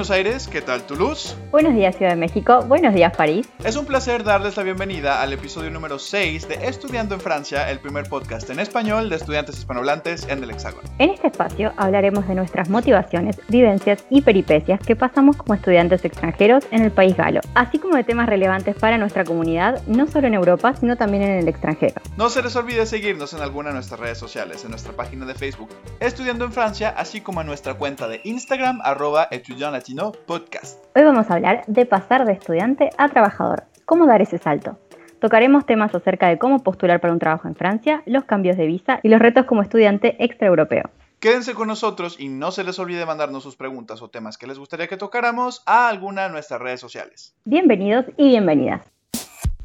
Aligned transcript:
¿Qué 0.00 0.04
tal 0.04 0.14
Buenos 0.14 0.26
Aires? 0.26 0.48
¿Qué 0.48 0.62
tal 0.62 0.82
Toulouse? 0.84 1.36
Buenos 1.50 1.74
días 1.74 1.94
Ciudad 1.94 2.12
de 2.12 2.16
México, 2.16 2.62
buenos 2.66 2.94
días 2.94 3.14
París. 3.14 3.46
Es 3.62 3.76
un 3.76 3.84
placer 3.84 4.24
darles 4.24 4.56
la 4.56 4.62
bienvenida 4.62 5.20
al 5.20 5.34
episodio 5.34 5.70
número 5.70 5.98
6 5.98 6.48
de 6.48 6.66
Estudiando 6.66 7.14
en 7.14 7.20
Francia, 7.20 7.70
el 7.70 7.78
primer 7.78 8.08
podcast 8.08 8.48
en 8.48 8.58
español 8.58 9.10
de 9.10 9.16
estudiantes 9.16 9.58
hispanohablantes 9.58 10.26
en 10.28 10.42
el 10.42 10.50
Hexágono. 10.50 10.88
En 10.98 11.10
este 11.10 11.26
espacio 11.26 11.70
hablaremos 11.76 12.26
de 12.26 12.36
nuestras 12.36 12.70
motivaciones, 12.70 13.38
vivencias 13.48 14.06
y 14.08 14.22
peripecias 14.22 14.80
que 14.80 14.96
pasamos 14.96 15.36
como 15.36 15.52
estudiantes 15.52 16.02
extranjeros 16.06 16.64
en 16.70 16.84
el 16.84 16.90
país 16.90 17.14
galo, 17.14 17.40
así 17.54 17.78
como 17.78 17.96
de 17.96 18.04
temas 18.04 18.30
relevantes 18.30 18.76
para 18.76 18.96
nuestra 18.96 19.24
comunidad, 19.24 19.82
no 19.86 20.06
solo 20.06 20.26
en 20.26 20.34
Europa, 20.34 20.74
sino 20.76 20.96
también 20.96 21.24
en 21.24 21.32
el 21.32 21.46
extranjero. 21.46 22.00
No 22.16 22.30
se 22.30 22.42
les 22.42 22.56
olvide 22.56 22.86
seguirnos 22.86 23.34
en 23.34 23.42
alguna 23.42 23.68
de 23.68 23.74
nuestras 23.74 24.00
redes 24.00 24.16
sociales, 24.16 24.64
en 24.64 24.70
nuestra 24.70 24.94
página 24.94 25.26
de 25.26 25.34
Facebook, 25.34 25.68
Estudiando 26.00 26.46
en 26.46 26.52
Francia, 26.52 26.94
así 26.96 27.20
como 27.20 27.42
en 27.42 27.46
nuestra 27.46 27.74
cuenta 27.74 28.08
de 28.08 28.22
Instagram, 28.24 28.80
arroba 28.82 29.28
Latino 29.58 30.12
Podcast. 30.12 30.82
Hoy 30.96 31.04
vamos 31.04 31.30
a 31.30 31.34
hablar 31.34 31.62
de 31.66 31.84
pasar 31.84 32.24
de 32.24 32.32
estudiante 32.32 32.88
a 32.96 33.10
trabajador. 33.10 33.49
¿Cómo 33.90 34.06
dar 34.06 34.22
ese 34.22 34.38
salto? 34.38 34.78
Tocaremos 35.18 35.66
temas 35.66 35.92
acerca 35.92 36.28
de 36.28 36.38
cómo 36.38 36.62
postular 36.62 37.00
para 37.00 37.12
un 37.12 37.18
trabajo 37.18 37.48
en 37.48 37.56
Francia, 37.56 38.04
los 38.06 38.22
cambios 38.22 38.56
de 38.56 38.64
visa 38.64 39.00
y 39.02 39.08
los 39.08 39.18
retos 39.18 39.46
como 39.46 39.62
estudiante 39.62 40.14
extraeuropeo. 40.24 40.90
Quédense 41.18 41.54
con 41.54 41.66
nosotros 41.66 42.14
y 42.16 42.28
no 42.28 42.52
se 42.52 42.62
les 42.62 42.78
olvide 42.78 43.04
mandarnos 43.04 43.42
sus 43.42 43.56
preguntas 43.56 44.00
o 44.00 44.08
temas 44.08 44.38
que 44.38 44.46
les 44.46 44.60
gustaría 44.60 44.86
que 44.86 44.96
tocáramos 44.96 45.64
a 45.66 45.88
alguna 45.88 46.22
de 46.22 46.30
nuestras 46.30 46.60
redes 46.60 46.78
sociales. 46.78 47.34
Bienvenidos 47.44 48.04
y 48.16 48.28
bienvenidas. 48.28 48.82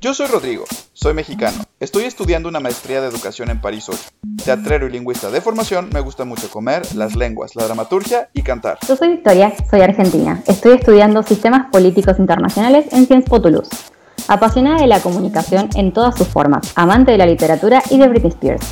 Yo 0.02 0.16
soy 0.16 0.26
Rodrigo, 0.26 0.66
soy 0.94 1.14
mexicano. 1.14 1.64
Estoy 1.80 2.06
estudiando 2.06 2.50
una 2.50 2.60
maestría 2.60 3.02
de 3.02 3.08
educación 3.10 3.52
en 3.52 3.62
París 3.62 3.88
8. 3.90 4.00
Teatrero 4.44 4.88
y 4.88 4.92
lingüista 4.92 5.30
de 5.30 5.40
formación, 5.40 5.92
me 5.94 6.00
gusta 6.00 6.26
mucho 6.26 6.50
comer, 6.50 6.82
las 6.96 7.16
lenguas, 7.16 7.56
la 7.56 7.66
dramaturgia 7.66 8.30
y 8.34 8.42
cantar. 8.42 8.80
Yo 8.88 8.96
soy 8.96 9.10
Victoria, 9.10 9.54
soy 9.70 9.82
argentina. 9.82 10.42
Estoy 10.48 10.74
estudiando 10.74 11.22
sistemas 11.22 11.70
políticos 11.72 12.18
internacionales 12.18 12.88
en 12.92 13.06
Sciences 13.06 13.30
Toulouse. 13.30 13.92
Apasionada 14.28 14.78
de 14.78 14.88
la 14.88 15.02
comunicación 15.02 15.70
en 15.76 15.94
todas 15.94 16.18
sus 16.18 16.28
formas, 16.28 16.72
amante 16.76 17.12
de 17.12 17.18
la 17.20 17.28
literatura 17.28 17.84
y 17.92 18.00
de 18.00 18.08
Britney 18.08 18.32
Spears. 18.32 18.66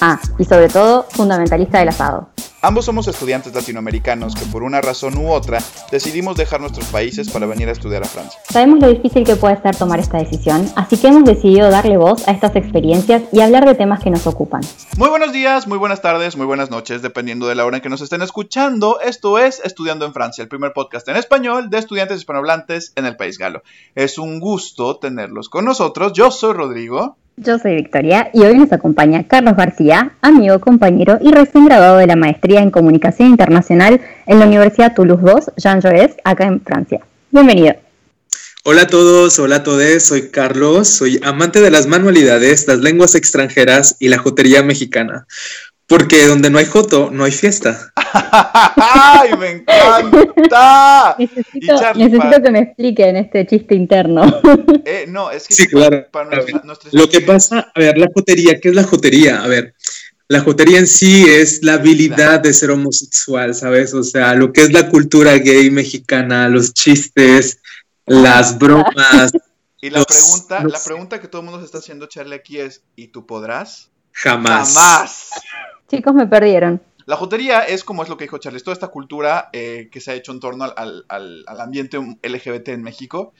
Ah, 0.00 0.20
y 0.38 0.44
sobre 0.44 0.68
todo, 0.68 1.06
fundamentalista 1.10 1.80
del 1.80 1.88
asado. 1.88 2.28
Ambos 2.62 2.84
somos 2.84 3.08
estudiantes 3.08 3.54
latinoamericanos 3.54 4.34
que 4.34 4.44
por 4.44 4.62
una 4.62 4.82
razón 4.82 5.16
u 5.16 5.32
otra 5.32 5.60
decidimos 5.90 6.36
dejar 6.36 6.60
nuestros 6.60 6.86
países 6.88 7.30
para 7.30 7.46
venir 7.46 7.70
a 7.70 7.72
estudiar 7.72 8.02
a 8.02 8.06
Francia. 8.06 8.38
Sabemos 8.50 8.80
lo 8.80 8.88
difícil 8.88 9.24
que 9.24 9.34
puede 9.34 9.58
ser 9.62 9.74
tomar 9.76 9.98
esta 9.98 10.18
decisión, 10.18 10.70
así 10.76 10.98
que 10.98 11.08
hemos 11.08 11.24
decidido 11.24 11.70
darle 11.70 11.96
voz 11.96 12.28
a 12.28 12.32
estas 12.32 12.54
experiencias 12.56 13.22
y 13.32 13.40
hablar 13.40 13.64
de 13.64 13.74
temas 13.74 14.02
que 14.02 14.10
nos 14.10 14.26
ocupan. 14.26 14.60
Muy 14.98 15.08
buenos 15.08 15.32
días, 15.32 15.66
muy 15.66 15.78
buenas 15.78 16.02
tardes, 16.02 16.36
muy 16.36 16.44
buenas 16.44 16.70
noches, 16.70 17.00
dependiendo 17.00 17.48
de 17.48 17.54
la 17.54 17.64
hora 17.64 17.78
en 17.78 17.82
que 17.82 17.88
nos 17.88 18.02
estén 18.02 18.20
escuchando. 18.20 19.00
Esto 19.00 19.38
es 19.38 19.62
Estudiando 19.64 20.04
en 20.04 20.12
Francia, 20.12 20.42
el 20.42 20.48
primer 20.48 20.74
podcast 20.74 21.08
en 21.08 21.16
español 21.16 21.70
de 21.70 21.78
estudiantes 21.78 22.18
hispanohablantes 22.18 22.92
en 22.94 23.06
el 23.06 23.16
país 23.16 23.38
galo. 23.38 23.62
Es 23.94 24.18
un 24.18 24.38
gusto 24.38 24.98
tenerlos 24.98 25.48
con 25.48 25.64
nosotros. 25.64 26.12
Yo 26.12 26.30
soy 26.30 26.52
Rodrigo. 26.52 27.16
Yo 27.36 27.58
soy 27.58 27.74
Victoria 27.76 28.30
y 28.34 28.42
hoy 28.42 28.58
nos 28.58 28.72
acompaña 28.72 29.26
Carlos 29.26 29.56
García, 29.56 30.12
amigo, 30.20 30.60
compañero 30.60 31.18
y 31.22 31.32
recién 31.32 31.64
graduado 31.64 31.96
de 31.96 32.06
la 32.06 32.16
maestría 32.16 32.60
en 32.60 32.70
Comunicación 32.70 33.28
Internacional 33.28 34.00
en 34.26 34.38
la 34.38 34.46
Universidad 34.46 34.94
Toulouse 34.94 35.22
2, 35.22 35.52
Jean 35.56 35.80
Jaurès, 35.80 36.16
acá 36.24 36.44
en 36.44 36.60
Francia. 36.60 37.00
Bienvenido. 37.30 37.74
Hola 38.62 38.82
a 38.82 38.86
todos, 38.88 39.38
hola 39.38 39.56
a 39.56 39.62
todos, 39.62 40.02
soy 40.02 40.28
Carlos, 40.28 40.86
soy 40.88 41.18
amante 41.22 41.62
de 41.62 41.70
las 41.70 41.86
manualidades, 41.86 42.68
las 42.68 42.80
lenguas 42.80 43.14
extranjeras 43.14 43.96
y 43.98 44.08
la 44.08 44.18
jotería 44.18 44.62
mexicana. 44.62 45.26
Porque 45.90 46.24
donde 46.28 46.50
no 46.50 46.58
hay 46.58 46.66
joto, 46.66 47.10
no 47.10 47.24
hay 47.24 47.32
fiesta. 47.32 47.92
¡Ay, 47.96 49.30
me 49.36 49.50
encanta! 49.50 51.16
Necesito, 51.18 52.42
que 52.44 52.50
me 52.52 52.60
expliquen 52.60 53.16
este 53.16 53.44
chiste 53.46 53.74
interno. 53.74 54.22
Eh, 54.86 55.04
no, 55.06 55.30
es 55.30 55.46
que 55.46 55.54
sí, 55.54 55.68
claro. 55.68 56.06
Lo 56.92 57.08
que 57.08 57.20
pasa, 57.20 57.70
a 57.74 57.78
ver, 57.78 57.98
la 57.98 58.08
jotería, 58.12 58.58
¿qué 58.58 58.70
es 58.70 58.74
la 58.74 58.82
jotería? 58.82 59.42
A 59.42 59.46
ver, 59.46 59.74
la 60.26 60.40
jotería 60.40 60.78
en 60.78 60.86
sí 60.86 61.26
es 61.28 61.62
la 61.62 61.74
habilidad 61.74 62.40
de 62.40 62.52
ser 62.54 62.70
homosexual, 62.70 63.54
¿sabes? 63.54 63.92
O 63.94 64.02
sea, 64.02 64.34
lo 64.34 64.52
que 64.52 64.62
es 64.62 64.72
la 64.72 64.88
cultura 64.88 65.36
gay 65.36 65.70
mexicana, 65.70 66.48
los 66.48 66.72
chistes, 66.72 67.60
las 68.06 68.58
bromas. 68.58 69.32
Y 69.82 69.88
la 69.88 70.04
pregunta, 70.04 70.62
la 70.62 70.78
pregunta 70.84 71.20
que 71.22 71.28
todo 71.28 71.40
el 71.40 71.46
mundo 71.46 71.60
se 71.60 71.64
está 71.64 71.78
haciendo, 71.78 72.06
Charlie, 72.06 72.34
aquí 72.34 72.58
es, 72.58 72.82
¿y 72.96 73.08
tú 73.08 73.24
podrás? 73.24 73.90
Jamás. 74.12 74.74
Jamás. 74.74 75.30
Chicos, 75.90 76.14
me 76.14 76.28
perdieron. 76.28 76.80
La 77.06 77.16
jotería 77.16 77.62
es, 77.62 77.82
como 77.82 78.04
es 78.04 78.08
lo 78.08 78.16
que 78.16 78.24
dijo 78.24 78.38
Charles, 78.38 78.62
toda 78.62 78.74
esta 78.74 78.88
cultura 78.88 79.50
eh, 79.52 79.88
que 79.90 80.00
se 80.00 80.12
ha 80.12 80.14
hecho 80.14 80.30
en 80.30 80.38
torno 80.38 80.64
al, 80.76 81.04
ambiente 81.48 81.98
LGBT 81.98 82.68
en 82.68 82.84
México 82.84 83.32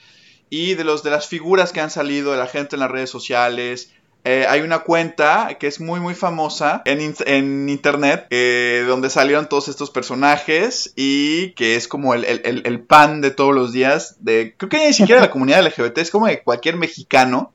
y 0.49 0.73
de, 0.73 0.83
los, 0.83 1.01
de 1.01 1.11
las 1.11 1.27
figuras 1.27 1.71
que 1.71 1.79
han 1.79 1.89
salido 1.89 2.33
de 2.33 2.37
la 2.37 2.47
gente 2.47 2.75
en 2.75 2.81
las 2.81 2.91
redes 2.91 3.09
sociales. 3.09 3.93
Eh, 4.25 4.45
hay 4.49 4.59
una 4.59 4.79
cuenta 4.79 5.57
que 5.59 5.67
es 5.67 5.79
muy 5.79 5.99
muy 6.01 6.13
famosa 6.13 6.81
en, 6.85 7.15
en 7.25 7.69
internet 7.69 8.27
eh, 8.29 8.83
donde 8.85 9.09
salieron 9.09 9.47
todos 9.47 9.69
estos 9.69 9.89
personajes 9.89 10.91
y 10.97 11.53
que 11.53 11.75
es 11.75 11.87
como 11.87 12.13
el, 12.13 12.25
el, 12.25 12.79
pan 12.81 13.21
de 13.21 13.31
todos 13.31 13.55
los 13.55 13.71
días 13.71 14.17
de 14.19 14.53
creo 14.57 14.69
que 14.69 14.85
ni 14.85 14.93
siquiera 14.93 15.21
la 15.21 15.31
comunidad 15.31 15.65
LGBT 15.65 15.97
es 15.97 16.11
como 16.11 16.27
de 16.27 16.43
cualquier 16.43 16.75
mexicano 16.75 17.51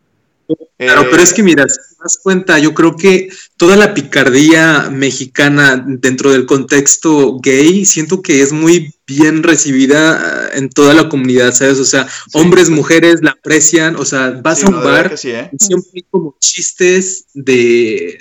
Claro, 0.79 1.07
pero 1.11 1.23
es 1.23 1.33
que 1.33 1.43
mira, 1.43 1.65
si 1.69 1.77
te 1.77 2.03
das 2.03 2.19
cuenta, 2.23 2.59
yo 2.59 2.75
creo 2.75 2.97
que 2.97 3.31
toda 3.57 3.77
la 3.77 3.95
picardía 3.95 4.91
mexicana 4.91 5.83
dentro 5.87 6.33
del 6.33 6.45
contexto 6.45 7.39
gay, 7.41 7.84
siento 7.87 8.21
que 8.21 8.43
es 8.43 8.53
muy 8.53 8.95
bien 9.07 9.43
recibida 9.43 10.19
ah, 10.19 10.51
en 10.55 10.69
toda 10.69 10.93
la 10.93 11.09
comunidad, 11.09 11.55
¿sabes? 11.55 11.79
O 11.79 11.84
sea, 11.84 12.07
hombres, 12.34 12.69
mujeres 12.69 13.23
la 13.23 13.31
aprecian, 13.31 13.97
o 13.97 14.05
sea, 14.05 14.39
vas 14.43 14.65
a 14.65 14.69
un 14.69 14.83
bar 14.84 15.15
¿eh? 15.25 15.51
y 15.53 15.65
siempre 15.65 15.91
hay 15.95 16.07
como 16.11 16.37
chistes 16.41 17.27
de, 17.33 18.19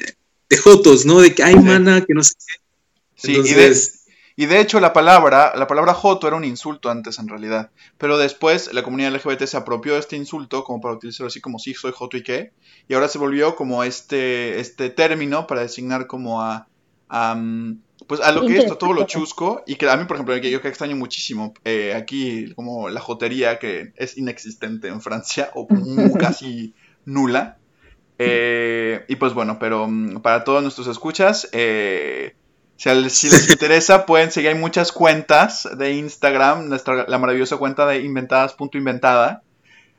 de 0.49 0.57
jotos, 0.57 1.05
¿no? 1.05 1.19
De 1.19 1.35
que 1.35 1.43
hay 1.43 1.55
mana, 1.55 2.05
que 2.05 2.13
no 2.13 2.23
sé 2.23 2.35
qué. 2.47 3.31
Entonces, 3.31 4.04
y 4.37 4.47
de 4.47 4.59
hecho 4.59 4.81
la 4.81 4.91
palabra, 4.91 5.53
la 5.55 5.65
palabra 5.65 5.93
joto 5.93 6.27
era 6.27 6.35
un 6.35 6.43
insulto 6.43 6.89
antes 6.89 7.19
en 7.19 7.29
realidad. 7.29 7.71
Pero 7.97 8.17
después 8.17 8.73
la 8.73 8.83
comunidad 8.83 9.13
LGBT 9.13 9.43
se 9.45 9.55
apropió 9.55 9.93
de 9.93 9.99
este 9.99 10.17
insulto 10.17 10.65
como 10.65 10.81
para 10.81 10.95
utilizarlo 10.95 11.27
así 11.27 11.39
como 11.39 11.57
sí, 11.57 11.73
soy 11.73 11.93
joto 11.95 12.17
y 12.17 12.23
qué. 12.23 12.51
Y 12.89 12.95
ahora 12.95 13.07
se 13.07 13.17
volvió 13.17 13.55
como 13.55 13.83
este, 13.83 14.59
este 14.59 14.89
término 14.89 15.47
para 15.47 15.61
designar 15.61 16.07
como 16.07 16.41
a, 16.41 16.67
mm, 17.09 17.79
pues 18.07 18.19
a 18.19 18.33
lo 18.33 18.45
que 18.45 18.57
es 18.57 18.77
todo 18.77 18.91
lo 18.91 19.05
chusco. 19.05 19.63
Y 19.65 19.75
que 19.75 19.89
a 19.89 19.95
mí, 19.95 20.03
por 20.03 20.17
ejemplo, 20.17 20.35
yo 20.35 20.61
que 20.61 20.67
extraño 20.67 20.97
muchísimo 20.97 21.53
eh, 21.63 21.93
aquí 21.95 22.53
como 22.55 22.89
la 22.89 22.99
jotería 22.99 23.57
que 23.57 23.93
es 23.95 24.17
inexistente 24.17 24.89
en 24.89 24.99
Francia 24.99 25.49
o 25.53 25.65
casi 26.19 26.73
nula. 27.05 27.57
Eh, 28.17 29.05
y 29.07 29.15
pues 29.15 29.33
bueno, 29.33 29.59
pero 29.59 29.87
mm, 29.87 30.21
para 30.21 30.43
todos 30.43 30.61
nuestros 30.61 30.87
escuchas, 30.87 31.47
eh, 31.53 32.35
si, 32.77 32.89
les 33.29 33.49
interesa, 33.49 34.05
pueden 34.05 34.31
seguir. 34.31 34.49
Hay 34.49 34.55
muchas 34.55 34.91
cuentas 34.91 35.67
de 35.77 35.93
Instagram, 35.93 36.67
nuestra, 36.67 37.05
la 37.07 37.17
maravillosa 37.17 37.57
cuenta 37.57 37.85
de 37.85 38.01
inventadas.inventada. 38.01 39.41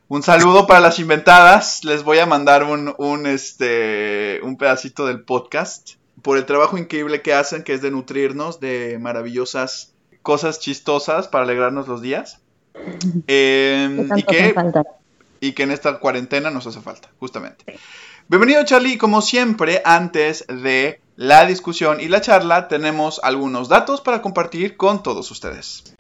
Un 0.08 0.22
saludo 0.22 0.66
para 0.66 0.80
las 0.80 0.98
inventadas. 0.98 1.84
Les 1.84 2.04
voy 2.04 2.18
a 2.18 2.26
mandar 2.26 2.64
un, 2.64 2.94
un, 2.98 3.26
este, 3.26 4.40
un 4.42 4.56
pedacito 4.56 5.06
del 5.06 5.22
podcast 5.22 5.92
por 6.22 6.38
el 6.38 6.46
trabajo 6.46 6.78
increíble 6.78 7.22
que 7.22 7.34
hacen, 7.34 7.62
que 7.62 7.74
es 7.74 7.82
de 7.82 7.90
nutrirnos 7.90 8.60
de 8.60 8.98
maravillosas 9.00 9.94
cosas 10.22 10.58
chistosas 10.60 11.28
para 11.28 11.44
alegrarnos 11.44 11.88
los 11.88 12.02
días. 12.02 12.40
Em, 13.26 14.08
y, 14.16 14.22
que, 14.24 14.54
y 15.40 15.52
que 15.52 15.62
en 15.62 15.70
esta 15.70 15.98
cuarentena 15.98 16.50
nos 16.50 16.66
hace 16.66 16.80
falta, 16.80 17.08
justamente. 17.18 17.64
Bienvenido 18.28 18.64
Charlie, 18.64 18.98
como 18.98 19.22
siempre, 19.22 19.82
antes 19.84 20.44
de 20.48 21.00
la 21.16 21.46
discusión 21.46 21.98
y 22.00 22.08
la 22.08 22.20
charla 22.20 22.68
tenemos 22.68 23.20
algunos 23.22 23.68
datos 23.68 24.02
para 24.02 24.20
compartir 24.20 24.76
con 24.76 25.02
todos 25.02 25.30
ustedes. 25.30 25.94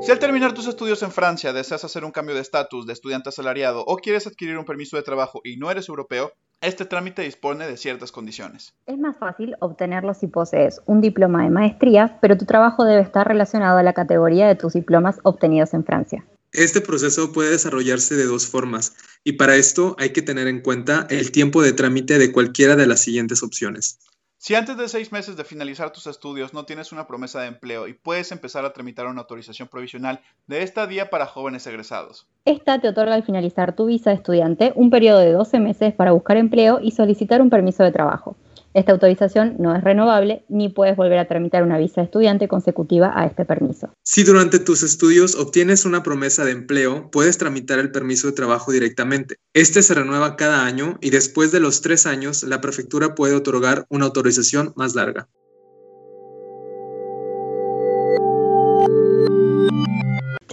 Si 0.00 0.12
al 0.12 0.18
terminar 0.18 0.54
tus 0.54 0.66
estudios 0.66 1.02
en 1.02 1.10
Francia 1.10 1.52
deseas 1.52 1.84
hacer 1.84 2.04
un 2.04 2.12
cambio 2.12 2.34
de 2.34 2.40
estatus 2.40 2.86
de 2.86 2.92
estudiante 2.92 3.28
asalariado 3.28 3.84
o 3.86 3.96
quieres 3.96 4.26
adquirir 4.26 4.56
un 4.56 4.64
permiso 4.64 4.96
de 4.96 5.02
trabajo 5.02 5.40
y 5.44 5.56
no 5.56 5.70
eres 5.70 5.88
europeo, 5.88 6.32
este 6.62 6.86
trámite 6.86 7.22
dispone 7.22 7.66
de 7.66 7.76
ciertas 7.76 8.12
condiciones. 8.12 8.72
Es 8.86 8.98
más 8.98 9.18
fácil 9.18 9.56
obtenerlo 9.60 10.14
si 10.14 10.28
posees 10.28 10.80
un 10.86 11.02
diploma 11.02 11.42
de 11.42 11.50
maestría, 11.50 12.18
pero 12.22 12.38
tu 12.38 12.46
trabajo 12.46 12.84
debe 12.84 13.02
estar 13.02 13.28
relacionado 13.28 13.76
a 13.78 13.82
la 13.82 13.92
categoría 13.92 14.46
de 14.46 14.54
tus 14.54 14.72
diplomas 14.72 15.18
obtenidos 15.22 15.74
en 15.74 15.84
Francia. 15.84 16.24
Este 16.52 16.80
proceso 16.80 17.32
puede 17.32 17.50
desarrollarse 17.50 18.14
de 18.14 18.24
dos 18.24 18.46
formas 18.46 18.94
y 19.26 19.32
para 19.32 19.56
esto 19.56 19.96
hay 19.98 20.10
que 20.10 20.22
tener 20.22 20.46
en 20.46 20.60
cuenta 20.60 21.08
el 21.10 21.32
tiempo 21.32 21.60
de 21.60 21.72
trámite 21.72 22.16
de 22.16 22.30
cualquiera 22.30 22.76
de 22.76 22.86
las 22.86 23.00
siguientes 23.00 23.42
opciones. 23.42 23.98
Si 24.38 24.54
antes 24.54 24.76
de 24.76 24.88
seis 24.88 25.10
meses 25.10 25.36
de 25.36 25.42
finalizar 25.42 25.90
tus 25.90 26.06
estudios 26.06 26.54
no 26.54 26.64
tienes 26.64 26.92
una 26.92 27.08
promesa 27.08 27.40
de 27.40 27.48
empleo 27.48 27.88
y 27.88 27.94
puedes 27.94 28.30
empezar 28.30 28.64
a 28.64 28.72
tramitar 28.72 29.08
una 29.08 29.22
autorización 29.22 29.66
provisional 29.66 30.20
de 30.46 30.62
esta 30.62 30.86
día 30.86 31.10
para 31.10 31.26
jóvenes 31.26 31.66
egresados. 31.66 32.28
Esta 32.44 32.80
te 32.80 32.86
otorga 32.86 33.14
al 33.14 33.24
finalizar 33.24 33.74
tu 33.74 33.86
visa 33.86 34.10
de 34.10 34.16
estudiante 34.16 34.72
un 34.76 34.90
periodo 34.90 35.18
de 35.18 35.32
12 35.32 35.58
meses 35.58 35.92
para 35.92 36.12
buscar 36.12 36.36
empleo 36.36 36.78
y 36.80 36.92
solicitar 36.92 37.42
un 37.42 37.50
permiso 37.50 37.82
de 37.82 37.90
trabajo. 37.90 38.36
Esta 38.76 38.92
autorización 38.92 39.56
no 39.58 39.74
es 39.74 39.82
renovable 39.82 40.44
ni 40.50 40.68
puedes 40.68 40.96
volver 40.96 41.18
a 41.18 41.26
tramitar 41.26 41.62
una 41.62 41.78
visa 41.78 42.02
de 42.02 42.04
estudiante 42.04 42.46
consecutiva 42.46 43.10
a 43.16 43.24
este 43.24 43.46
permiso. 43.46 43.88
Si 44.02 44.22
durante 44.22 44.58
tus 44.58 44.82
estudios 44.82 45.34
obtienes 45.34 45.86
una 45.86 46.02
promesa 46.02 46.44
de 46.44 46.50
empleo, 46.50 47.10
puedes 47.10 47.38
tramitar 47.38 47.78
el 47.78 47.90
permiso 47.90 48.26
de 48.26 48.34
trabajo 48.34 48.72
directamente. 48.72 49.36
Este 49.54 49.80
se 49.80 49.94
renueva 49.94 50.36
cada 50.36 50.66
año 50.66 50.98
y 51.00 51.08
después 51.08 51.52
de 51.52 51.60
los 51.60 51.80
tres 51.80 52.04
años, 52.04 52.42
la 52.42 52.60
prefectura 52.60 53.14
puede 53.14 53.34
otorgar 53.34 53.86
una 53.88 54.04
autorización 54.04 54.74
más 54.76 54.94
larga. 54.94 55.26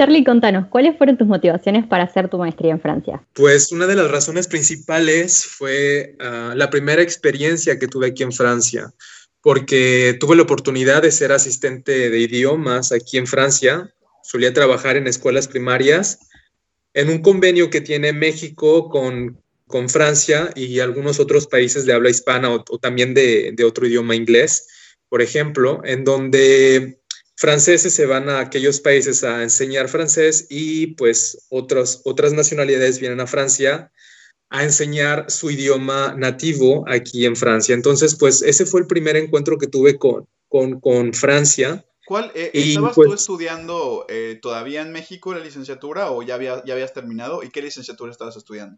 Charlie, 0.03 0.25
contanos, 0.25 0.67
¿cuáles 0.67 0.97
fueron 0.97 1.17
tus 1.17 1.27
motivaciones 1.27 1.87
para 1.87 2.03
hacer 2.03 2.27
tu 2.27 2.37
maestría 2.37 2.73
en 2.73 2.81
Francia? 2.81 3.23
Pues 3.31 3.71
una 3.71 3.87
de 3.87 3.95
las 3.95 4.11
razones 4.11 4.49
principales 4.49 5.45
fue 5.45 6.17
ah, 6.19 6.51
la 6.57 6.69
primera 6.69 7.01
experiencia 7.01 7.79
que 7.79 7.87
tuve 7.87 8.07
aquí 8.07 8.21
en 8.21 8.33
Francia, 8.33 8.91
porque 9.39 10.17
tuve 10.19 10.35
la 10.35 10.41
oportunidad 10.41 11.01
de 11.03 11.09
ser 11.09 11.31
asistente 11.31 12.09
de 12.09 12.19
idiomas 12.19 12.91
aquí 12.91 13.17
en 13.17 13.27
Francia. 13.27 13.93
Solía 14.23 14.51
trabajar 14.51 14.97
en 14.97 15.07
escuelas 15.07 15.47
primarias 15.47 16.19
en 16.93 17.09
un 17.09 17.21
convenio 17.21 17.69
que 17.69 17.79
tiene 17.79 18.11
México 18.11 18.89
con, 18.89 19.41
con 19.67 19.87
Francia 19.87 20.49
y 20.53 20.81
algunos 20.81 21.21
otros 21.21 21.47
países 21.47 21.85
de 21.85 21.93
habla 21.93 22.09
hispana 22.09 22.53
o, 22.53 22.61
también 22.77 23.13
de, 23.13 23.53
de 23.53 23.63
otro 23.63 23.87
idioma 23.87 24.15
inglés, 24.15 24.67
por 25.07 25.21
ejemplo, 25.21 25.79
en 25.85 26.03
donde 26.03 26.99
franceses 27.35 27.93
se 27.93 28.05
van 28.05 28.29
a 28.29 28.39
aquellos 28.39 28.79
países 28.79 29.23
a 29.23 29.43
enseñar 29.43 29.89
francés 29.89 30.47
y 30.49 30.87
pues 30.95 31.45
otras 31.49 32.01
otras 32.05 32.33
nacionalidades 32.33 32.99
vienen 32.99 33.19
a 33.19 33.27
Francia 33.27 33.91
a 34.53 34.63
enseñar 34.63 35.31
su 35.31 35.49
idioma 35.49 36.13
nativo 36.15 36.85
aquí 36.87 37.25
en 37.25 37.35
Francia. 37.35 37.73
Entonces, 37.73 38.15
pues 38.15 38.43
ese 38.43 38.67
fue 38.67 38.81
el 38.81 38.87
primer 38.87 39.15
encuentro 39.15 39.57
que 39.57 39.65
tuve 39.65 39.97
con, 39.97 40.27
con, 40.47 41.13
Francia. 41.13 41.83
¿Cuál? 42.05 42.31
Eh, 42.35 42.51
¿Estabas 42.53 42.93
tú 42.93 43.01
pues 43.01 43.21
estudiando 43.21 44.05
eh, 44.09 44.37
todavía 44.39 44.83
en 44.83 44.91
México 44.91 45.33
la 45.33 45.39
licenciatura 45.39 46.11
o 46.11 46.21
ya, 46.21 46.35
había, 46.35 46.63
ya 46.65 46.73
habías 46.73 46.93
terminado? 46.93 47.41
¿Y 47.41 47.49
qué 47.49 47.63
licenciatura 47.63 48.11
estabas 48.11 48.37
estudiando? 48.37 48.77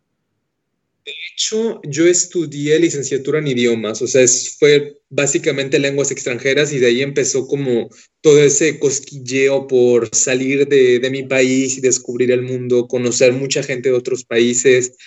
De 1.06 1.14
hecho, 1.32 1.82
yo 1.84 2.08
estudié 2.08 2.80
licenciatura 2.80 3.38
en 3.38 3.46
idiomas, 3.46 4.02
o 4.02 4.08
sea, 4.08 4.26
fue 4.58 4.98
básicamente 5.08 5.78
lenguas 5.78 6.10
extranjeras 6.10 6.74
y 6.74 6.80
de 6.80 6.88
ahí 6.88 7.04
empezó 7.04 7.46
como 7.46 7.90
todo 8.22 8.42
ese 8.42 8.80
cosquilleo 8.80 9.68
por 9.68 10.10
salir 10.16 10.68
de, 10.68 10.98
de 10.98 11.10
mi 11.12 11.22
país 11.22 11.78
y 11.78 11.82
descubrir 11.82 12.32
el 12.32 12.42
mundo, 12.42 12.88
conocer 12.88 13.34
mucha 13.34 13.62
gente 13.62 13.90
de 13.90 13.96
otros 13.96 14.26
países. 14.26 14.98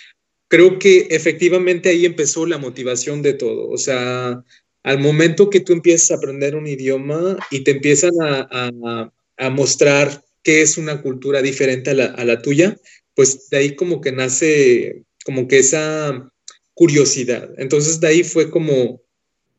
Creo 0.47 0.79
que 0.79 1.07
efectivamente 1.09 1.89
ahí 1.89 2.05
empezó 2.05 2.45
la 2.45 2.57
motivación 2.57 3.21
de 3.21 3.33
todo, 3.33 3.67
o 3.67 3.77
sea, 3.77 4.41
al 4.83 4.99
momento 4.99 5.49
que 5.49 5.59
tú 5.59 5.73
empiezas 5.73 6.11
a 6.11 6.15
aprender 6.15 6.55
un 6.55 6.65
idioma 6.65 7.37
y 7.51 7.65
te 7.65 7.71
empiezan 7.71 8.13
a, 8.21 8.47
a, 8.49 9.11
a 9.37 9.49
mostrar 9.49 10.23
qué 10.43 10.61
es 10.61 10.77
una 10.77 11.01
cultura 11.01 11.41
diferente 11.41 11.89
a 11.89 11.93
la, 11.93 12.05
a 12.05 12.23
la 12.23 12.41
tuya, 12.41 12.77
pues 13.15 13.49
de 13.49 13.57
ahí 13.57 13.75
como 13.75 13.99
que 13.99 14.13
nace 14.13 15.03
como 15.29 15.47
que 15.47 15.59
esa 15.59 16.27
curiosidad. 16.73 17.51
Entonces 17.59 17.99
de 17.99 18.07
ahí 18.07 18.23
fue 18.23 18.49
como, 18.49 19.03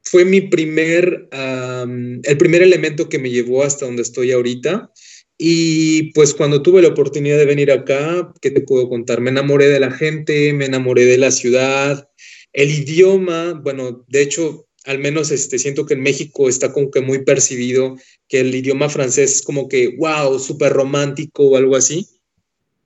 fue 0.03 0.25
mi 0.25 0.41
primer, 0.41 1.29
el 1.31 2.37
primer 2.39 2.63
elemento 2.63 3.09
que 3.09 3.21
me 3.21 3.31
llevó 3.31 3.63
hasta 3.63 3.87
donde 3.87 4.03
estoy 4.03 4.33
ahorita. 4.33 4.91
Y 5.39 6.13
pues 6.13 6.35
cuando 6.35 6.61
tuve 6.61 6.83
la 6.83 6.89
oportunidad 6.89 7.39
de 7.39 7.45
venir 7.45 7.71
acá, 7.71 8.33
¿qué 8.41 8.51
te 8.51 8.63
puedo 8.63 8.89
contar? 8.89 9.21
Me 9.21 9.31
enamoré 9.31 9.69
de 9.69 9.79
la 9.79 9.93
gente, 9.93 10.53
me 10.55 10.65
enamoré 10.65 11.05
de 11.05 11.19
la 11.19 11.31
ciudad, 11.31 12.11
el 12.53 12.73
idioma, 12.73 13.53
bueno, 13.63 14.05
de 14.09 14.23
hecho, 14.23 14.67
al 14.87 14.99
menos 14.99 15.31
este, 15.31 15.61
siento 15.61 15.87
que 15.87 15.95
en 15.95 16.03
México 16.03 16.49
está 16.49 16.73
como 16.73 16.91
que 16.91 17.01
muy 17.01 17.23
percibido 17.23 17.97
que 18.29 18.41
el 18.41 18.53
idioma 18.53 18.89
francés 18.89 19.37
es 19.37 19.43
como 19.43 19.69
que, 19.69 19.95
wow, 19.99 20.37
súper 20.41 20.73
romántico 20.73 21.45
o 21.45 21.57
algo 21.57 21.77
así. 21.77 22.09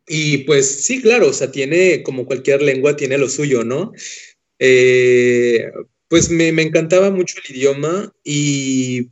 Y 0.07 0.39
pues 0.39 0.85
sí, 0.85 1.01
claro, 1.01 1.29
o 1.29 1.33
sea, 1.33 1.51
tiene, 1.51 2.03
como 2.03 2.27
cualquier 2.27 2.63
lengua, 2.63 2.97
tiene 2.97 3.19
lo 3.19 3.29
suyo, 3.29 3.65
¿no? 3.65 3.93
Eh, 4.59 5.71
pues 6.09 6.31
me, 6.31 6.49
encantaba 6.49 7.11
mucho 7.11 7.37
el 7.45 7.57
idioma 7.57 8.15
y 8.23 9.11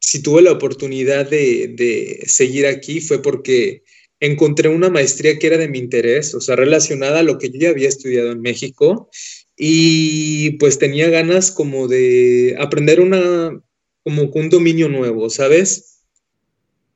si 0.00 0.22
tuve 0.22 0.42
la 0.42 0.52
oportunidad 0.52 1.28
de, 1.28 2.22
seguir 2.26 2.66
aquí 2.66 3.00
fue 3.00 3.20
porque 3.20 3.82
encontré 4.20 4.68
una 4.68 4.88
maestría 4.88 5.38
que 5.38 5.46
era 5.48 5.58
de 5.58 5.68
mi 5.68 5.78
interés, 5.78 6.34
o 6.34 6.40
sea, 6.40 6.56
relacionada 6.56 7.20
a 7.20 7.22
lo 7.22 7.38
que 7.38 7.50
yo 7.50 7.58
ya 7.60 7.70
había 7.70 7.88
estudiado 7.88 8.32
en 8.32 8.40
México 8.40 9.10
y 9.56 10.52
pues 10.52 10.78
tenía 10.78 11.10
ganas 11.10 11.50
como 11.50 11.88
de 11.88 12.56
aprender 12.58 13.00
una, 13.00 13.60
como 14.04 14.22
un 14.22 14.48
dominio 14.48 14.88
nuevo, 14.88 15.30
¿sabes? 15.30 15.97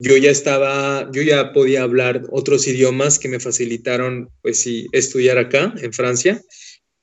Yo 0.02 0.16
ya 0.16 0.32
estaba, 0.32 1.08
yo 1.12 1.22
ya 1.22 1.52
podía 1.52 1.84
hablar 1.84 2.22
otros 2.32 2.66
idiomas 2.66 3.20
que 3.20 3.28
me 3.28 3.38
facilitaron, 3.38 4.30
pues 4.42 4.60
sí, 4.60 4.88
estudiar 4.90 5.38
acá, 5.38 5.72
en 5.80 5.92
Francia. 5.92 6.42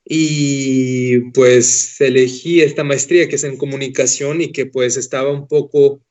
Y 0.04 1.30
pues 1.30 1.98
elegí 1.98 2.60
esta 2.60 2.84
maestría 2.84 3.26
que 3.26 3.36
es 3.36 3.44
en 3.44 3.56
comunicación 3.56 4.42
y 4.42 4.52
que 4.52 4.66
pues 4.66 4.98
estaba 4.98 5.32
un 5.32 5.48
poco, 5.48 6.02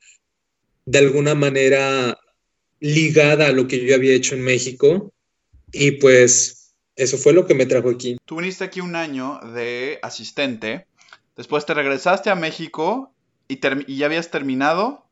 de 0.86 0.98
alguna 0.98 1.36
manera, 1.36 2.18
ligada 2.80 3.48
a 3.48 3.52
lo 3.52 3.68
que 3.68 3.86
yo 3.86 3.94
había 3.94 4.16
hecho 4.16 4.34
en 4.34 4.42
México. 4.42 5.14
Y 5.72 5.92
pues 5.92 6.74
eso 6.96 7.20
fue 7.20 7.34
lo 7.34 7.46
que 7.46 7.54
me 7.54 7.68
trajo 7.68 7.92
aquí. 7.92 8.18
Tú 8.26 8.38
viniste 8.38 8.64
aquí 8.64 8.82
un 8.82 8.96
año 8.96 9.40
de 9.54 10.00
asistente, 10.02 10.88
después 11.38 11.68
te 11.68 11.76
regresaste 11.76 12.32
a 12.32 12.36
México 12.36 13.14
y, 13.48 13.60
y 13.86 13.98
ya 13.98 14.08
habías 14.08 14.32
terminado 14.32 15.06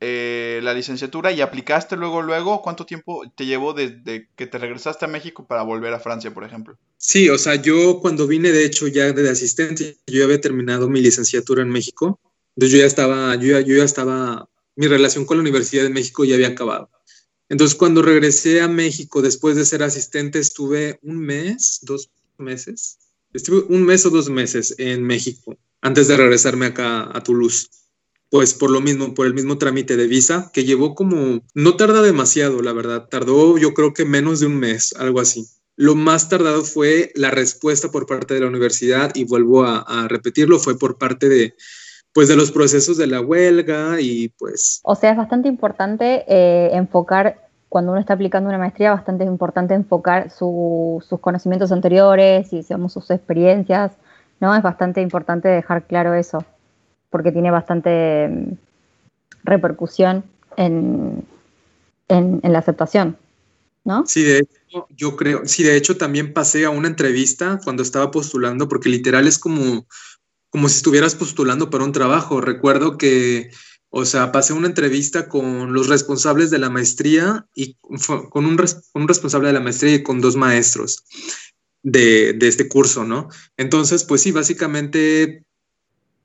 eh, 0.00 0.60
la 0.62 0.74
licenciatura 0.74 1.32
y 1.32 1.40
aplicaste 1.40 1.96
luego, 1.96 2.22
luego, 2.22 2.62
¿cuánto 2.62 2.86
tiempo 2.86 3.22
te 3.34 3.46
llevó 3.46 3.72
desde 3.72 4.28
que 4.36 4.46
te 4.46 4.58
regresaste 4.58 5.04
a 5.04 5.08
México 5.08 5.46
para 5.46 5.62
volver 5.62 5.92
a 5.94 6.00
Francia, 6.00 6.32
por 6.32 6.44
ejemplo? 6.44 6.78
Sí, 6.96 7.28
o 7.28 7.38
sea, 7.38 7.56
yo 7.56 8.00
cuando 8.00 8.26
vine, 8.26 8.50
de 8.52 8.64
hecho, 8.64 8.88
ya 8.88 9.12
de 9.12 9.30
asistente, 9.30 9.98
yo 10.06 10.24
había 10.24 10.40
terminado 10.40 10.88
mi 10.88 11.00
licenciatura 11.00 11.62
en 11.62 11.68
México. 11.68 12.20
Entonces 12.56 12.72
yo 12.72 12.78
ya 12.80 12.86
estaba, 12.86 13.34
yo 13.36 13.52
ya, 13.52 13.60
yo 13.60 13.76
ya 13.76 13.84
estaba, 13.84 14.48
mi 14.74 14.88
relación 14.88 15.24
con 15.24 15.36
la 15.36 15.42
Universidad 15.42 15.84
de 15.84 15.90
México 15.90 16.24
ya 16.24 16.34
había 16.34 16.48
acabado. 16.48 16.90
Entonces 17.48 17.76
cuando 17.76 18.02
regresé 18.02 18.60
a 18.60 18.68
México 18.68 19.22
después 19.22 19.56
de 19.56 19.64
ser 19.64 19.82
asistente, 19.82 20.38
estuve 20.38 20.98
un 21.02 21.18
mes, 21.18 21.78
dos 21.82 22.10
meses, 22.36 22.98
estuve 23.32 23.64
un 23.74 23.84
mes 23.84 24.04
o 24.06 24.10
dos 24.10 24.28
meses 24.28 24.74
en 24.78 25.02
México 25.04 25.56
antes 25.80 26.08
de 26.08 26.16
regresarme 26.16 26.66
acá 26.66 27.08
a 27.16 27.22
Toulouse 27.22 27.70
pues 28.30 28.54
por 28.54 28.70
lo 28.70 28.80
mismo, 28.80 29.14
por 29.14 29.26
el 29.26 29.34
mismo 29.34 29.58
trámite 29.58 29.96
de 29.96 30.06
visa, 30.06 30.50
que 30.52 30.64
llevó 30.64 30.94
como, 30.94 31.40
no 31.54 31.76
tarda 31.76 32.02
demasiado, 32.02 32.60
la 32.62 32.72
verdad, 32.72 33.08
tardó 33.10 33.56
yo 33.58 33.72
creo 33.74 33.94
que 33.94 34.04
menos 34.04 34.40
de 34.40 34.46
un 34.46 34.58
mes, 34.58 34.94
algo 34.98 35.20
así. 35.20 35.46
Lo 35.76 35.94
más 35.94 36.28
tardado 36.28 36.62
fue 36.62 37.12
la 37.14 37.30
respuesta 37.30 37.88
por 37.90 38.06
parte 38.06 38.34
de 38.34 38.40
la 38.40 38.48
universidad 38.48 39.12
y 39.14 39.24
vuelvo 39.24 39.64
a, 39.64 40.06
repetirlo, 40.08 40.58
fue 40.58 40.76
por 40.76 40.98
parte 40.98 41.28
de, 41.28 41.54
pues 42.12 42.28
de 42.28 42.36
los 42.36 42.50
procesos 42.50 42.96
de 42.96 43.06
la 43.06 43.20
huelga 43.20 44.00
y 44.00 44.28
pues... 44.30 44.80
O 44.82 44.94
sea, 44.94 45.12
es 45.12 45.16
bastante 45.16 45.48
importante 45.48 46.24
eh, 46.26 46.70
enfocar, 46.72 47.48
cuando 47.68 47.92
uno 47.92 48.00
está 48.00 48.14
aplicando 48.14 48.48
una 48.48 48.58
maestría, 48.58 48.90
bastante 48.90 49.24
importante 49.24 49.74
enfocar 49.74 50.30
sus 50.30 51.04
conocimientos 51.20 51.70
anteriores 51.70 52.52
y, 52.52 52.58
digamos, 52.58 52.92
sus 52.92 53.10
experiencias, 53.10 53.92
¿no? 54.40 54.54
Es 54.56 54.62
bastante 54.62 55.00
importante 55.00 55.48
dejar 55.48 55.86
claro 55.86 56.12
eso 56.14 56.44
porque 57.10 57.32
tiene 57.32 57.50
bastante 57.50 58.28
mm, 58.28 58.52
repercusión 59.44 60.24
en, 60.56 61.24
en, 62.08 62.40
la 62.42 62.58
aceptación, 62.58 63.16
¿no? 63.84 64.06
Sí, 64.06 64.22
de 64.22 64.38
hecho, 64.38 64.86
yo 64.90 65.16
creo, 65.16 65.42
sí, 65.44 65.62
de 65.62 65.76
hecho 65.76 65.96
también 65.96 66.32
pasé 66.32 66.64
a 66.64 66.70
una 66.70 66.88
entrevista 66.88 67.60
cuando 67.62 67.82
estaba 67.82 68.10
postulando, 68.10 68.68
porque 68.68 68.88
literal 68.88 69.26
es 69.26 69.38
como, 69.38 69.86
como 70.50 70.68
si 70.68 70.76
estuvieras 70.76 71.14
postulando 71.14 71.70
para 71.70 71.84
un 71.84 71.92
trabajo. 71.92 72.40
Recuerdo 72.40 72.98
que, 72.98 73.50
o 73.90 74.04
sea, 74.04 74.32
pasé 74.32 74.52
una 74.52 74.66
entrevista 74.66 75.28
con 75.28 75.72
los 75.72 75.88
responsables 75.88 76.50
de 76.50 76.58
la 76.58 76.70
maestría 76.70 77.46
y 77.54 77.74
con 77.74 78.44
un, 78.44 78.58
un 78.94 79.08
responsable 79.08 79.48
de 79.48 79.54
la 79.54 79.60
maestría 79.60 79.94
y 79.94 80.02
con 80.02 80.20
dos 80.20 80.36
maestros. 80.36 81.04
De, 81.80 82.32
de, 82.32 82.48
este 82.48 82.68
curso, 82.68 83.04
¿no? 83.04 83.28
Entonces, 83.56 84.02
pues 84.02 84.20
sí, 84.20 84.32
básicamente 84.32 85.46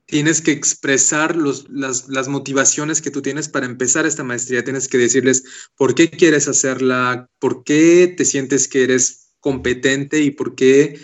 tienes 0.06 0.42
que 0.42 0.52
expresar 0.52 1.36
las, 1.36 2.28
motivaciones 2.28 3.00
que 3.00 3.10
tú 3.10 3.22
tienes 3.22 3.48
para 3.48 3.66
empezar 3.66 4.06
esta 4.06 4.24
maestría. 4.24 4.64
Tienes 4.64 4.88
que 4.88 4.98
decirles 4.98 5.44
por 5.76 5.94
qué 5.94 6.10
quieres 6.10 6.48
hacerla, 6.48 7.28
por 7.38 7.64
qué 7.64 8.12
te 8.16 8.24
sientes 8.24 8.68
que 8.68 8.84
eres 8.84 9.32
competente 9.40 10.20
y 10.20 10.30
por 10.30 10.54
qué, 10.54 10.98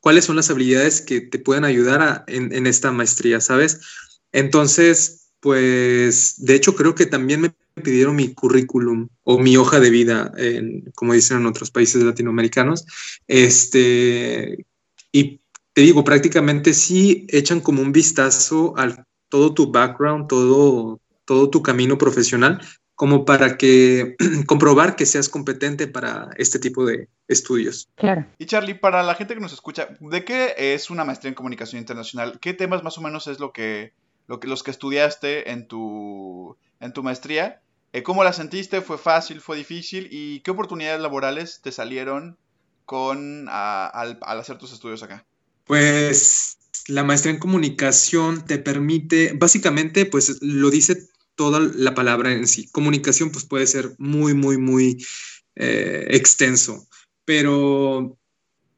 cuáles 0.00 0.24
son 0.24 0.36
las 0.36 0.50
habilidades 0.50 1.00
que 1.00 1.20
te 1.20 1.38
pueden 1.38 1.64
ayudar 1.64 2.24
en, 2.28 2.66
esta 2.66 2.92
maestría, 2.92 3.40
¿sabes? 3.40 3.80
Entonces, 4.32 5.30
pues, 5.40 6.34
de 6.38 6.54
hecho, 6.54 6.74
creo 6.74 6.94
que 6.94 7.06
también 7.06 7.40
me 7.40 7.54
pidieron 7.82 8.16
mi 8.16 8.32
currículum 8.34 9.08
o 9.22 9.38
mi 9.38 9.56
hoja 9.56 9.80
de 9.80 9.90
vida, 9.90 10.32
como 10.94 11.14
dicen 11.14 11.38
en 11.38 11.46
otros 11.46 11.70
países 11.70 12.02
latinoamericanos. 12.02 12.84
Este, 13.26 14.66
y 15.12 15.40
te 15.76 15.82
digo, 15.82 16.04
prácticamente 16.04 16.72
sí 16.72 17.26
echan 17.28 17.60
como 17.60 17.82
un 17.82 17.92
vistazo 17.92 18.72
a 18.78 19.04
todo 19.28 19.52
tu 19.52 19.70
background, 19.70 20.26
todo, 20.26 21.02
todo 21.26 21.50
tu 21.50 21.62
camino 21.62 21.98
profesional, 21.98 22.62
como 22.94 23.26
para 23.26 23.58
que 23.58 24.16
comprobar 24.46 24.96
que 24.96 25.04
seas 25.04 25.28
competente 25.28 25.86
para 25.86 26.30
este 26.38 26.58
tipo 26.58 26.86
de 26.86 27.10
estudios. 27.28 27.90
Claro. 27.94 28.24
Y 28.38 28.46
Charlie, 28.46 28.72
para 28.72 29.02
la 29.02 29.16
gente 29.16 29.34
que 29.34 29.40
nos 29.40 29.52
escucha, 29.52 29.88
¿de 30.00 30.24
qué 30.24 30.54
es 30.56 30.88
una 30.88 31.04
maestría 31.04 31.28
en 31.28 31.34
comunicación 31.34 31.78
internacional? 31.78 32.38
¿Qué 32.40 32.54
temas 32.54 32.82
más 32.82 32.96
o 32.96 33.02
menos 33.02 33.26
es 33.26 33.38
lo 33.38 33.52
que, 33.52 33.92
lo 34.28 34.40
que 34.40 34.48
los 34.48 34.62
que 34.62 34.70
estudiaste 34.70 35.50
en 35.50 35.68
tu, 35.68 36.56
en 36.80 36.94
tu 36.94 37.02
maestría? 37.02 37.60
Eh, 37.92 38.02
¿Cómo 38.02 38.24
la 38.24 38.32
sentiste? 38.32 38.80
¿Fue 38.80 38.96
fácil? 38.96 39.42
¿Fue 39.42 39.58
difícil? 39.58 40.08
¿Y 40.10 40.40
qué 40.40 40.52
oportunidades 40.52 41.02
laborales 41.02 41.60
te 41.60 41.70
salieron 41.70 42.38
con 42.86 43.46
al, 43.50 44.18
al 44.22 44.40
hacer 44.40 44.56
tus 44.56 44.72
estudios 44.72 45.02
acá? 45.02 45.26
Pues 45.66 46.58
la 46.86 47.04
maestría 47.04 47.34
en 47.34 47.40
comunicación 47.40 48.44
te 48.46 48.58
permite, 48.58 49.32
básicamente, 49.34 50.06
pues 50.06 50.38
lo 50.40 50.70
dice 50.70 51.08
toda 51.34 51.60
la 51.60 51.94
palabra 51.94 52.32
en 52.32 52.46
sí. 52.46 52.68
Comunicación 52.68 53.30
pues 53.30 53.44
puede 53.44 53.66
ser 53.66 53.94
muy, 53.98 54.34
muy, 54.34 54.58
muy 54.58 55.04
eh, 55.56 56.06
extenso, 56.10 56.88
pero 57.24 58.16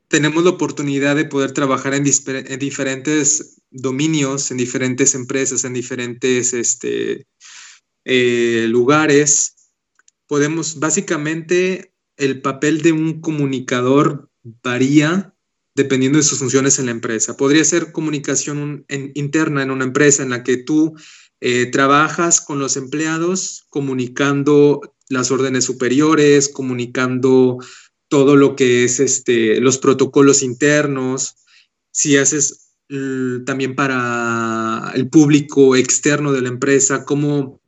tenemos 0.08 0.42
la 0.44 0.50
oportunidad 0.50 1.16
de 1.16 1.26
poder 1.26 1.52
trabajar 1.52 1.92
en, 1.94 2.04
diferentes 2.04 3.60
dominios, 3.70 4.50
en 4.50 4.56
diferentes 4.56 5.14
empresas, 5.14 5.64
en 5.64 5.74
diferentes 5.74 6.54
este, 6.54 7.26
eh, 8.04 8.66
lugares. 8.68 9.70
Podemos, 10.26 10.78
básicamente, 10.78 11.92
el 12.16 12.40
papel 12.40 12.80
de 12.80 12.92
un 12.92 13.20
comunicador 13.20 14.30
varía 14.42 15.34
dependiendo 15.78 16.18
de 16.18 16.24
sus 16.24 16.40
funciones 16.40 16.78
en 16.78 16.86
la 16.86 16.90
empresa. 16.90 17.36
Podría 17.36 17.64
ser 17.64 17.92
comunicación 17.92 18.84
interna 19.14 19.62
en 19.62 19.70
una 19.70 19.84
empresa 19.84 20.24
en 20.24 20.30
la 20.30 20.42
que 20.42 20.56
tú 20.56 20.94
eh, 21.40 21.66
trabajas 21.66 22.40
con 22.40 22.58
los 22.58 22.76
empleados 22.76 23.64
comunicando 23.70 24.96
las 25.08 25.30
órdenes 25.30 25.64
superiores, 25.64 26.48
comunicando 26.48 27.58
todo 28.08 28.34
lo 28.34 28.56
que 28.56 28.84
es 28.84 28.98
este, 28.98 29.60
los 29.60 29.78
protocolos 29.78 30.42
internos, 30.42 31.36
si 31.92 32.16
haces 32.16 32.74
también 33.44 33.74
para 33.74 34.90
el 34.94 35.08
público 35.08 35.76
externo 35.76 36.32
de 36.32 36.40
la 36.40 36.48
empresa, 36.48 37.04
cómo 37.04 37.60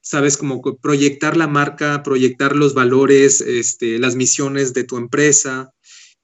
sabes 0.00 0.36
cómo 0.36 0.60
proyectar 0.80 1.36
la 1.36 1.46
marca, 1.46 2.02
proyectar 2.02 2.56
los 2.56 2.74
valores, 2.74 3.40
este, 3.42 3.98
las 3.98 4.16
misiones 4.16 4.74
de 4.74 4.82
tu 4.82 4.96
empresa, 4.96 5.72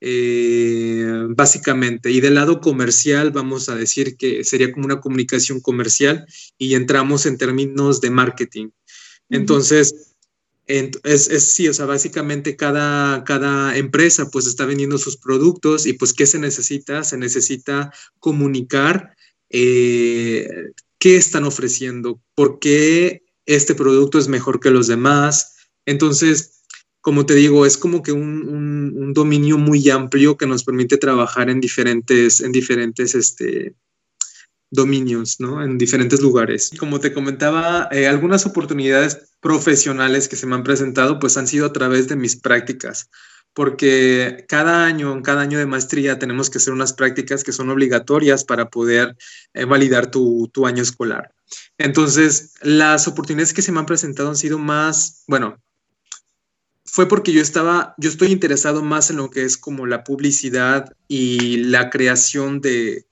eh, 0.01 1.27
básicamente. 1.31 2.11
Y 2.11 2.21
del 2.21 2.35
lado 2.35 2.61
comercial, 2.61 3.31
vamos 3.31 3.69
a 3.69 3.75
decir 3.75 4.17
que 4.17 4.45
sería 4.45 4.73
como 4.73 4.87
una 4.87 5.01
comunicación 5.01 5.61
comercial 5.61 6.27
y 6.59 6.75
entramos 6.75 7.27
en 7.27 7.39
términos 7.39 8.01
de 8.01 8.11
marketing. 8.11 8.69
Entonces, 9.29 10.15
es, 10.67 11.29
es, 11.29 11.53
sí, 11.53 11.69
o 11.69 11.75
sea, 11.75 11.87
básicamente 11.87 12.57
cada, 12.57 13.23
cada 13.25 13.77
empresa 13.77 14.31
pues 14.31 14.47
está 14.47 14.67
vendiendo 14.67 14.99
sus 14.99 15.17
productos 15.17 15.87
y 15.87 15.93
pues 15.93 16.13
¿qué 16.13 16.27
se 16.27 16.39
necesita? 16.39 17.05
Se 17.05 17.17
necesita 17.17 17.93
comunicar 18.19 19.17
eh, 19.49 20.49
qué 20.99 21.17
están 21.17 21.45
ofreciendo, 21.45 22.21
por 22.35 22.59
qué 22.59 23.23
este 23.47 23.77
producto 23.77 24.19
es 24.19 24.27
mejor 24.27 24.59
que 24.59 24.71
los 24.71 24.89
demás. 24.89 25.55
Entonces, 25.87 26.56
como 27.07 27.25
te 27.25 27.35
digo, 27.35 27.65
es 27.65 27.77
como 27.77 28.03
que 28.03 28.11
un, 28.11 29.13
dominio 29.15 29.59
muy 29.59 29.89
amplio 29.91 30.37
que 30.37 30.49
nos 30.49 30.65
permite 30.65 30.97
trabajar 30.97 31.49
en 31.49 31.61
diferentes, 31.61 32.41
en 32.41 32.51
diferentes 32.51 33.15
este, 33.15 33.77
dominios, 34.73 35.39
¿no? 35.39 35.63
En 35.63 35.79
diferentes 35.79 36.21
lugares. 36.21 36.73
Como 36.77 36.99
te 36.99 37.13
comentaba, 37.13 37.89
eh, 37.93 38.09
algunas 38.09 38.45
oportunidades 38.45 39.37
profesionales 39.39 40.27
que 40.27 40.35
se 40.35 40.49
me 40.49 40.57
han 40.57 40.65
presentado, 40.65 41.21
pues 41.21 41.37
han 41.37 41.47
sido 41.47 41.67
a 41.67 41.73
través 41.73 42.09
de 42.09 42.17
mis 42.17 42.35
prácticas, 42.35 43.09
porque 43.55 44.45
cada 44.49 44.85
año, 44.85 45.13
en 45.13 45.23
cada 45.23 45.43
año 45.43 45.61
de 45.61 45.67
maestría, 45.67 46.19
tenemos 46.19 46.51
que 46.51 46.59
hacer 46.59 46.73
unas 46.73 46.93
prácticas 46.93 47.45
que 47.45 47.53
son 47.53 47.71
obligatorias 47.71 48.43
para 48.43 48.69
poder 48.69 49.17
eh, 49.55 49.65
validar 49.65 50.11
tu, 50.11 50.51
tu 50.53 50.67
año 50.67 50.83
escolar. 50.83 51.33
Entonces, 51.79 52.55
las 52.63 53.07
oportunidades 53.07 53.55
que 53.55 53.63
se 53.63 53.71
me 53.71 53.79
han 53.79 53.87
presentado 53.87 54.29
han 54.29 54.35
sido 54.35 54.59
más, 54.59 55.23
bueno, 55.29 55.57
fue 56.97 57.09
porque 57.09 57.31
yo 57.31 57.43
estaba, 57.43 57.95
yo 57.99 58.09
estoy 58.09 58.33
interesado 58.33 58.83
más 58.83 59.11
en 59.11 59.19
lo 59.19 59.29
que 59.29 59.45
es 59.45 59.59
como 59.59 59.85
la 59.85 60.03
publicidad 60.03 60.97
y 61.09 61.59
la 61.59 61.91
creación 61.91 62.63
de, 62.63 63.05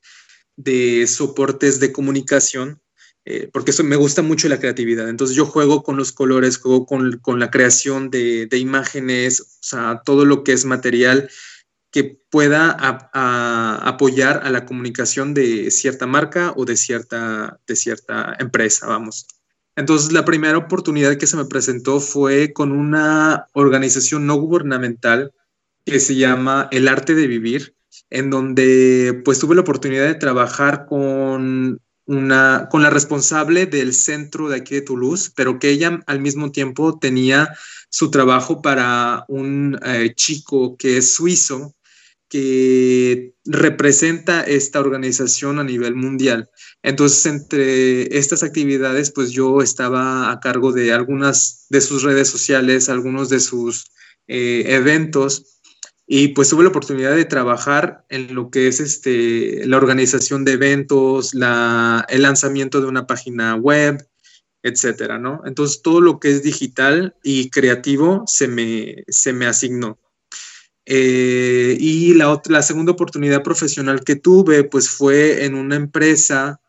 soportes 1.06 1.80
de 1.80 1.92
comunicación, 1.92 2.80
eh, 3.26 3.50
porque 3.52 3.72
eso 3.72 3.84
me 3.84 3.96
gusta 3.96 4.22
mucho 4.22 4.48
la 4.48 4.58
creatividad. 4.58 5.10
Entonces 5.10 5.36
yo 5.36 5.44
juego 5.44 5.82
con 5.82 5.98
los 5.98 6.12
colores, 6.12 6.56
juego 6.56 6.86
con, 6.86 7.38
la 7.38 7.50
creación 7.50 8.08
de, 8.08 8.48
imágenes, 8.52 9.42
o 9.42 9.44
sea, 9.60 10.00
todo 10.02 10.24
lo 10.24 10.44
que 10.44 10.54
es 10.54 10.64
material 10.64 11.28
que 11.90 12.18
pueda 12.30 12.78
apoyar 13.86 14.40
a 14.44 14.50
la 14.50 14.64
comunicación 14.64 15.34
de 15.34 15.70
cierta 15.70 16.06
marca 16.06 16.54
o 16.56 16.64
de 16.64 16.78
cierta, 16.78 17.60
de 17.66 17.76
cierta 17.76 18.34
empresa, 18.38 18.86
vamos. 18.86 19.26
Entonces, 19.76 20.12
la 20.12 20.24
primera 20.24 20.56
oportunidad 20.56 21.16
que 21.16 21.26
se 21.26 21.36
me 21.36 21.44
presentó 21.46 22.00
fue 22.00 22.52
con 22.52 22.72
una 22.72 23.46
organización 23.54 24.26
no 24.26 24.36
gubernamental 24.36 25.32
que 25.84 26.00
se 26.00 26.14
llama 26.14 26.68
El 26.70 26.88
Arte 26.88 27.14
de 27.14 27.26
Vivir, 27.26 27.74
en 28.10 28.30
donde 28.30 29.20
pues 29.24 29.38
tuve 29.38 29.54
la 29.54 29.62
oportunidad 29.62 30.06
de 30.06 30.14
trabajar 30.14 30.86
con 30.86 31.80
una, 32.06 32.68
con 32.70 32.82
la 32.82 32.90
responsable 32.90 33.66
del 33.66 33.94
centro 33.94 34.48
de 34.48 34.56
aquí 34.56 34.74
de 34.74 34.82
Toulouse, 34.82 35.32
pero 35.34 35.58
que 35.58 35.70
ella 35.70 36.00
al 36.06 36.20
mismo 36.20 36.52
tiempo 36.52 36.98
tenía 36.98 37.54
su 37.88 38.10
trabajo 38.10 38.62
para 38.62 39.24
un 39.28 39.78
eh, 39.84 40.12
chico 40.14 40.76
que 40.76 40.98
es 40.98 41.14
suizo, 41.14 41.74
que 42.34 43.36
representa 43.44 44.40
esta 44.40 44.80
organización 44.80 45.60
a 45.60 45.62
nivel 45.62 45.94
mundial. 45.94 46.50
Entonces, 46.82 47.26
entre 47.26 48.18
estas 48.18 48.42
actividades, 48.42 49.12
pues 49.12 49.30
yo 49.30 49.62
estaba 49.62 50.32
a 50.32 50.40
cargo 50.40 50.72
de 50.72 50.92
algunas 50.92 51.66
de 51.70 51.80
sus 51.80 52.02
redes 52.02 52.26
sociales, 52.28 52.88
algunos 52.88 53.28
de 53.28 53.38
sus 53.38 53.84
eh, 54.26 54.64
eventos, 54.66 55.60
y 56.08 56.28
pues 56.28 56.48
tuve 56.48 56.64
la 56.64 56.70
oportunidad 56.70 57.14
de 57.14 57.24
trabajar 57.24 58.04
en 58.08 58.34
lo 58.34 58.50
que 58.50 58.66
es 58.66 58.80
este, 58.80 59.64
la 59.68 59.76
organización 59.76 60.44
de 60.44 60.54
eventos, 60.54 61.34
el 61.34 62.22
lanzamiento 62.22 62.80
de 62.80 62.88
una 62.88 63.06
página 63.06 63.54
web, 63.54 64.04
etcétera, 64.64 65.20
¿no? 65.20 65.40
Entonces, 65.44 65.82
todo 65.82 66.00
lo 66.00 66.18
que 66.18 66.32
es 66.32 66.42
digital 66.42 67.14
y 67.22 67.48
creativo 67.50 68.24
se 68.26 68.48
me, 68.48 69.04
se 69.06 69.32
me 69.32 69.46
asignó. 69.46 70.00
Eh, 70.86 71.76
y 71.78 72.14
la, 72.14 72.30
otra, 72.30 72.54
la 72.54 72.62
segunda 72.62 72.92
oportunidad 72.92 73.42
profesional 73.42 74.04
que 74.04 74.16
tuve, 74.16 74.64
pues 74.64 74.90
fue 74.90 75.44
en 75.44 75.54
una 75.54 75.76
empresa 75.76 76.60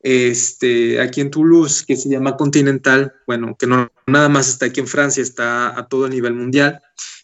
este, 0.00 1.00
aquí 1.00 1.20
en 1.20 1.30
Toulouse 1.30 1.84
que 1.84 1.96
se 1.96 2.08
llama 2.08 2.36
Continental, 2.36 3.12
bueno, 3.26 3.56
que 3.58 3.66
no 3.66 3.90
nada 4.06 4.28
más 4.28 4.48
está 4.48 4.66
aquí 4.66 4.78
en 4.78 4.86
Francia, 4.86 5.22
está 5.22 5.76
a 5.76 5.88
todo 5.88 6.08
nivel 6.08 6.34
mundial. 6.34 6.80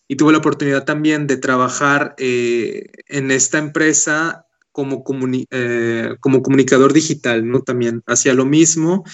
Y 0.09 0.17
tuve 0.17 0.33
la 0.33 0.39
oportunidad 0.39 0.85
también 0.85 1.27
de 1.27 1.37
trabajar 1.37 2.15
eh, 2.19 2.87
en 3.07 3.31
esta 3.31 3.59
empresa 3.59 4.47
como, 4.73 5.05
eh, 5.51 6.17
como 6.21 6.43
comunicador 6.43 6.93
digital, 6.93 7.49
¿no? 7.49 7.61
También 7.61 8.03
hacía 8.07 8.35
lo 8.35 8.47
mismo, 8.47 9.05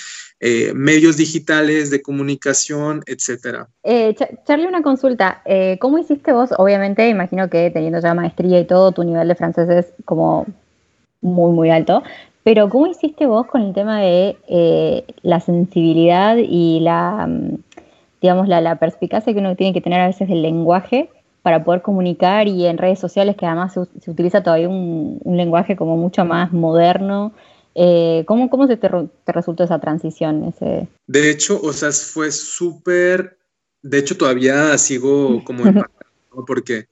eh, 0.40 0.72
medios 0.74 1.16
digitales 1.16 1.90
de 1.90 2.02
comunicación, 2.02 3.02
etcétera. 3.06 3.68
Charlie, 4.46 4.66
una 4.66 4.82
consulta. 4.82 5.42
¿Cómo 5.80 5.98
hiciste 5.98 6.32
vos? 6.32 6.50
Obviamente, 6.56 7.08
imagino 7.08 7.48
que 7.48 7.70
teniendo 7.70 8.00
ya 8.00 8.14
maestría 8.14 8.60
y 8.60 8.66
todo, 8.66 8.92
tu 8.92 9.02
nivel 9.04 9.28
de 9.28 9.34
francés 9.34 9.68
es 9.68 9.86
como 10.04 10.46
muy, 11.20 11.52
muy 11.52 11.70
alto. 11.70 12.02
Pero 12.48 12.70
¿cómo 12.70 12.86
hiciste 12.86 13.26
vos 13.26 13.46
con 13.46 13.60
el 13.62 13.74
tema 13.74 14.00
de 14.00 14.38
eh, 14.48 15.04
la 15.22 15.40
sensibilidad 15.40 16.36
y 16.38 16.80
la, 16.80 17.26
mm, 17.28 17.58
digamos, 18.22 18.48
la, 18.48 18.76
perspicacia 18.76 19.34
que 19.34 19.38
uno 19.38 19.54
tiene 19.54 19.74
que 19.74 19.82
tener 19.82 20.00
a 20.00 20.06
veces 20.06 20.28
del 20.28 20.42
lenguaje 20.42 21.10
para 21.42 21.62
poder 21.62 21.82
comunicar 21.82 22.48
y 22.48 22.66
en 22.66 22.78
redes 22.78 22.98
sociales 22.98 23.36
que 23.36 23.44
además 23.44 23.74
se, 23.74 24.10
utiliza 24.10 24.42
todavía 24.42 24.68
un, 24.68 25.20
lenguaje 25.24 25.76
como 25.76 25.98
mucho 25.98 26.24
más 26.24 26.52
moderno? 26.52 27.32
Eh, 27.74 28.24
¿cómo, 28.26 28.50
¿Cómo 28.50 28.66
se 28.66 28.76
te, 28.76 28.88
resultó 29.26 29.64
esa 29.64 29.78
transición? 29.78 30.44
Ese... 30.44 30.88
De 31.06 31.30
hecho, 31.30 31.60
o 31.62 31.72
sea, 31.72 31.92
fue 31.92 32.32
súper, 32.32 33.38
de 33.82 33.98
hecho 33.98 34.16
todavía 34.16 34.76
sigo 34.78 35.44
como 35.44 35.64
porque 36.46 36.86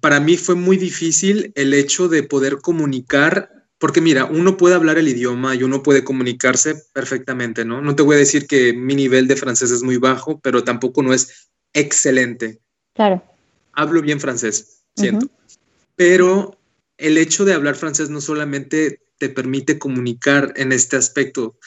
para 0.00 0.20
mí 0.20 0.36
fue 0.36 0.54
muy 0.54 0.76
difícil 0.76 1.52
el 1.54 1.74
hecho 1.74 2.08
de 2.08 2.22
poder 2.22 2.58
comunicar 2.58 3.56
porque 3.78 4.00
mira, 4.00 4.24
uno 4.24 4.56
puede 4.56 4.74
hablar 4.74 4.96
el 4.96 5.08
idioma 5.08 5.54
y 5.54 5.62
uno 5.62 5.82
puede 5.82 6.02
comunicarse 6.02 6.76
perfectamente, 6.94 7.64
¿no? 7.64 7.82
No 7.82 7.94
te 7.94 8.02
voy 8.02 8.16
a 8.16 8.20
decir 8.20 8.46
que 8.46 8.72
mi 8.72 8.94
nivel 8.94 9.28
de 9.28 9.36
francés 9.36 9.70
es 9.70 9.82
muy 9.82 9.98
bajo, 9.98 10.40
pero 10.40 10.64
tampoco 10.64 11.02
no 11.02 11.12
es 11.12 11.50
excelente. 11.74 12.60
Claro. 12.94 13.22
Hablo 13.72 14.00
bien 14.00 14.18
francés, 14.18 14.84
siento. 14.94 15.28
Pero 15.94 16.55
el 16.98 17.18
hecho 17.18 17.44
de 17.44 17.54
hablar 17.54 17.74
francés 17.74 18.10
no 18.10 18.20
solamente 18.20 19.02
te 19.18 19.28
permite 19.28 19.78
comunicar 19.78 20.52
en 20.56 20.72
este 20.72 20.96
aspecto. 20.96 21.58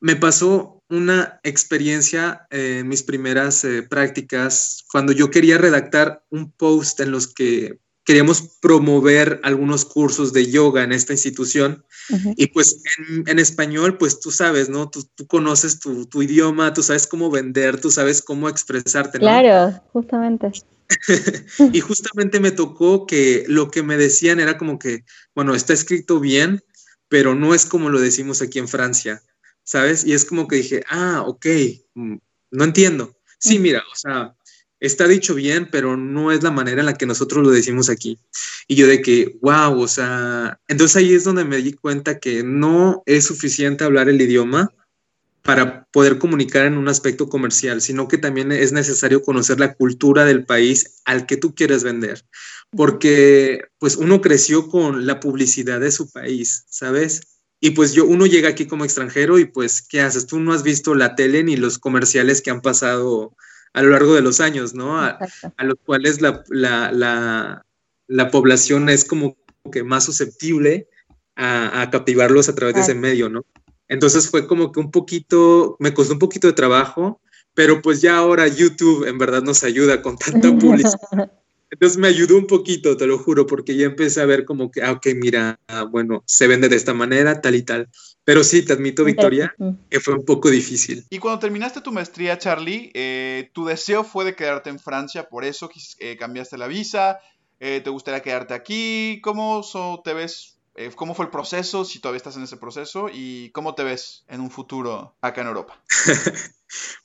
Me 0.00 0.16
pasó 0.16 0.82
una 0.88 1.40
experiencia 1.42 2.46
en 2.50 2.88
mis 2.88 3.02
primeras 3.02 3.64
eh, 3.64 3.82
prácticas 3.82 4.84
cuando 4.90 5.12
yo 5.12 5.30
quería 5.30 5.58
redactar 5.58 6.24
un 6.30 6.50
post 6.52 7.00
en 7.00 7.10
los 7.10 7.26
que 7.26 7.78
queríamos 8.08 8.56
promover 8.62 9.38
algunos 9.42 9.84
cursos 9.84 10.32
de 10.32 10.50
yoga 10.50 10.82
en 10.82 10.92
esta 10.92 11.12
institución. 11.12 11.84
Y 12.36 12.46
pues 12.46 12.82
en, 13.26 13.38
español, 13.38 13.98
pues 13.98 14.18
tú 14.18 14.30
sabes, 14.30 14.70
¿no? 14.70 14.88
Tú, 14.88 15.04
conoces 15.26 15.78
tu, 15.78 16.06
tu, 16.06 16.22
idioma, 16.22 16.72
tú 16.72 16.82
sabes 16.82 17.06
cómo 17.06 17.30
vender, 17.30 17.78
tú 17.78 17.90
sabes 17.90 18.22
cómo 18.22 18.48
expresarte. 18.48 19.18
¿no? 19.18 19.24
Claro, 19.24 19.78
justamente. 19.92 20.50
y 21.72 21.80
justamente 21.80 22.40
me 22.40 22.50
tocó 22.50 23.06
que 23.06 23.44
lo 23.48 23.70
que 23.70 23.82
me 23.82 23.96
decían 23.96 24.40
era 24.40 24.56
como 24.56 24.78
que, 24.78 25.04
bueno, 25.34 25.54
está 25.54 25.72
escrito 25.72 26.20
bien, 26.20 26.62
pero 27.08 27.34
no 27.34 27.54
es 27.54 27.66
como 27.66 27.90
lo 27.90 28.00
decimos 28.00 28.42
aquí 28.42 28.58
en 28.58 28.68
Francia, 28.68 29.22
¿sabes? 29.64 30.04
Y 30.04 30.12
es 30.12 30.24
como 30.24 30.48
que 30.48 30.56
dije, 30.56 30.82
ah, 30.88 31.24
ok, 31.26 31.46
mm, 31.94 32.16
no 32.52 32.64
entiendo. 32.64 33.16
Sí, 33.38 33.58
mira, 33.58 33.82
o 33.92 33.96
sea, 33.96 34.34
está 34.80 35.06
dicho 35.06 35.34
bien, 35.34 35.68
pero 35.70 35.96
no 35.96 36.32
es 36.32 36.42
la 36.42 36.50
manera 36.50 36.80
en 36.80 36.86
la 36.86 36.94
que 36.94 37.06
nosotros 37.06 37.44
lo 37.44 37.50
decimos 37.50 37.88
aquí. 37.88 38.18
Y 38.66 38.76
yo 38.76 38.86
de 38.86 39.02
que, 39.02 39.38
wow, 39.40 39.80
o 39.80 39.88
sea, 39.88 40.60
entonces 40.68 40.96
ahí 40.96 41.14
es 41.14 41.24
donde 41.24 41.44
me 41.44 41.58
di 41.58 41.72
cuenta 41.72 42.18
que 42.18 42.42
no 42.42 43.02
es 43.06 43.26
suficiente 43.26 43.84
hablar 43.84 44.08
el 44.08 44.20
idioma 44.20 44.72
para 45.48 45.86
poder 45.92 46.18
comunicar 46.18 46.66
en 46.66 46.76
un 46.76 46.88
aspecto 46.88 47.30
comercial, 47.30 47.80
sino 47.80 48.06
que 48.06 48.18
también 48.18 48.52
es 48.52 48.72
necesario 48.72 49.22
conocer 49.22 49.58
la 49.58 49.72
cultura 49.72 50.26
del 50.26 50.44
país 50.44 51.00
al 51.06 51.24
que 51.24 51.38
tú 51.38 51.54
quieres 51.54 51.82
vender, 51.84 52.22
porque 52.70 53.62
pues 53.78 53.96
uno 53.96 54.20
creció 54.20 54.68
con 54.68 55.06
la 55.06 55.20
publicidad 55.20 55.80
de 55.80 55.90
su 55.90 56.12
país, 56.12 56.66
¿sabes? 56.68 57.40
Y 57.60 57.70
pues 57.70 57.94
yo, 57.94 58.04
uno 58.04 58.26
llega 58.26 58.50
aquí 58.50 58.66
como 58.66 58.84
extranjero 58.84 59.38
y 59.38 59.46
pues, 59.46 59.80
¿qué 59.80 60.02
haces? 60.02 60.26
Tú 60.26 60.38
no 60.38 60.52
has 60.52 60.62
visto 60.62 60.94
la 60.94 61.14
tele 61.14 61.42
ni 61.42 61.56
los 61.56 61.78
comerciales 61.78 62.42
que 62.42 62.50
han 62.50 62.60
pasado 62.60 63.34
a 63.72 63.80
lo 63.80 63.88
largo 63.88 64.14
de 64.14 64.20
los 64.20 64.40
años, 64.40 64.74
¿no? 64.74 65.00
A, 65.00 65.18
los 65.60 65.78
cuales 65.82 66.20
la, 66.20 67.64
población 68.30 68.90
es 68.90 69.06
como 69.06 69.38
que 69.72 69.82
más 69.82 70.04
susceptible 70.04 70.90
a, 71.36 71.80
a 71.80 71.90
captivarlos 71.90 72.50
a 72.50 72.54
través 72.54 72.74
de 72.74 72.82
ese 72.82 72.94
medio, 72.94 73.30
¿no? 73.30 73.46
Entonces 73.88 74.30
fue 74.30 74.46
como 74.46 74.72
que 74.72 74.80
un 74.80 74.90
poquito, 74.90 75.76
me 75.78 75.94
costó 75.94 76.12
un 76.12 76.18
poquito 76.18 76.46
de 76.46 76.52
trabajo, 76.52 77.20
pero 77.54 77.82
pues 77.82 78.00
ya 78.00 78.16
ahora 78.16 78.46
YouTube 78.46 79.06
en 79.06 79.18
verdad 79.18 79.42
nos 79.42 79.64
ayuda 79.64 80.02
con 80.02 80.16
tanta 80.16 80.48
publicidad. 80.58 81.30
Entonces 81.70 81.98
me 81.98 82.08
ayudó 82.08 82.36
un 82.36 82.46
poquito, 82.46 82.96
te 82.96 83.06
lo 83.06 83.18
juro, 83.18 83.46
porque 83.46 83.76
ya 83.76 83.86
empecé 83.86 84.22
a 84.22 84.26
ver 84.26 84.46
como 84.46 84.70
que, 84.70 84.82
ah, 84.82 84.92
ok, 84.92 85.08
mira, 85.14 85.60
ah, 85.68 85.82
bueno, 85.82 86.22
se 86.24 86.46
vende 86.46 86.68
de 86.68 86.76
esta 86.76 86.94
manera, 86.94 87.42
tal 87.42 87.54
y 87.56 87.62
tal. 87.62 87.88
Pero 88.24 88.42
sí, 88.42 88.64
te 88.64 88.72
admito, 88.72 89.04
Victoria, 89.04 89.54
que 89.90 90.00
fue 90.00 90.14
un 90.14 90.24
poco 90.24 90.50
difícil. 90.50 91.04
Y 91.10 91.18
cuando 91.18 91.40
terminaste 91.40 91.80
tu 91.80 91.92
maestría, 91.92 92.38
Charlie, 92.38 92.90
eh, 92.94 93.50
tu 93.52 93.66
deseo 93.66 94.02
fue 94.02 94.24
de 94.24 94.34
quedarte 94.34 94.70
en 94.70 94.78
Francia, 94.78 95.28
por 95.28 95.44
eso 95.44 95.70
eh, 95.98 96.16
cambiaste 96.16 96.56
la 96.56 96.68
visa, 96.68 97.18
eh, 97.60 97.80
¿te 97.82 97.90
gustaría 97.90 98.20
quedarte 98.20 98.54
aquí? 98.54 99.20
¿Cómo 99.22 99.62
te 100.04 100.14
ves 100.14 100.57
eh, 100.78 100.92
¿Cómo 100.94 101.12
fue 101.12 101.24
el 101.24 101.30
proceso, 101.32 101.84
si 101.84 101.98
todavía 101.98 102.18
estás 102.18 102.36
en 102.36 102.44
ese 102.44 102.56
proceso? 102.56 103.10
¿Y 103.12 103.50
cómo 103.50 103.74
te 103.74 103.82
ves 103.82 104.24
en 104.28 104.40
un 104.40 104.48
futuro 104.48 105.16
acá 105.20 105.40
en 105.40 105.48
Europa? 105.48 105.82